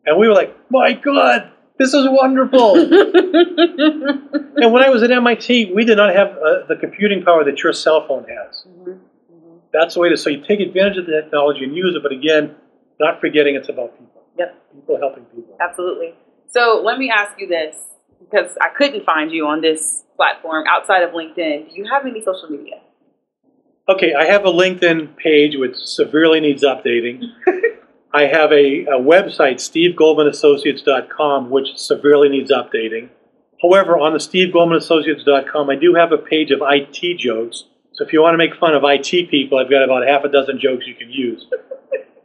And 0.07 0.19
we 0.19 0.29
were 0.29 0.35
like, 0.35 0.55
my 0.71 0.93
God, 0.93 1.51
this 1.79 1.93
is 1.93 2.07
wonderful. 2.09 2.75
and 2.81 4.73
when 4.73 4.83
I 4.83 4.91
was 4.91 5.03
at 5.03 5.11
MIT, 5.11 5.73
we 5.75 5.85
did 5.85 5.97
not 5.97 6.15
have 6.15 6.29
uh, 6.29 6.67
the 6.69 6.77
computing 6.81 7.25
power 7.25 7.45
that 7.45 7.63
your 7.63 7.73
cell 7.73 8.07
phone 8.07 8.25
has. 8.25 8.65
Mm-hmm. 8.69 8.91
Mm-hmm. 8.91 9.57
That's 9.73 9.95
the 9.95 10.01
way 10.01 10.09
to. 10.11 10.17
So 10.17 10.31
you 10.31 10.45
take 10.45 10.61
advantage 10.61 10.99
of 10.99 11.07
the 11.07 11.21
technology 11.23 11.65
and 11.65 11.75
use 11.77 11.97
it, 11.97 12.03
but 12.03 12.13
again, 12.13 12.55
not 13.01 13.21
forgetting 13.21 13.57
it's 13.57 13.69
about 13.69 13.99
people. 13.99 14.23
Yep. 14.39 14.55
People 14.75 14.99
helping 14.99 15.25
people. 15.25 15.57
Absolutely. 15.61 16.15
So 16.49 16.81
let 16.85 16.99
me 16.99 17.11
ask 17.11 17.39
you 17.41 17.49
this, 17.49 17.77
because 18.21 18.57
I 18.61 18.69
couldn't 18.77 19.05
find 19.05 19.33
you 19.33 19.47
on 19.47 19.61
this 19.61 20.05
platform 20.17 20.65
outside 20.69 21.03
of 21.03 21.11
LinkedIn. 21.11 21.71
Do 21.71 21.77
you 21.77 21.87
have 21.91 22.07
any 22.07 22.23
social 22.25 22.49
media? 22.49 22.77
Okay, 23.89 24.15
I 24.15 24.25
have 24.25 24.47
a 24.47 24.53
LinkedIn 24.53 25.17
page 25.17 25.57
which 25.57 25.77
severely 25.77 26.41
needs 26.41 26.63
updating. 26.63 27.23
I 28.15 28.27
have 28.27 28.53
a, 28.53 28.85
a 28.85 29.01
website, 29.01 29.59
stevegoldmanassociates.com, 29.59 31.51
which 31.51 31.75
severely 31.75 32.29
needs 32.29 32.53
updating. 32.53 33.09
However, 33.61 33.99
on 33.99 34.13
the 34.13 34.21
stevegoldmanassociates.com, 34.21 35.69
I 35.69 35.75
do 35.75 35.95
have 35.95 36.13
a 36.13 36.19
page 36.19 36.53
of 36.53 36.61
IT 36.63 37.19
jokes. 37.19 37.65
So 37.95 38.05
if 38.05 38.13
you 38.13 38.23
want 38.23 38.35
to 38.35 38.39
make 38.39 38.55
fun 38.55 38.73
of 38.75 38.85
IT 38.85 39.31
people, 39.31 39.59
I've 39.59 39.69
got 39.69 39.83
about 39.83 40.07
half 40.07 40.23
a 40.23 40.29
dozen 40.29 40.61
jokes 40.61 40.87
you 40.87 40.95
can 40.95 41.11
use. 41.11 41.45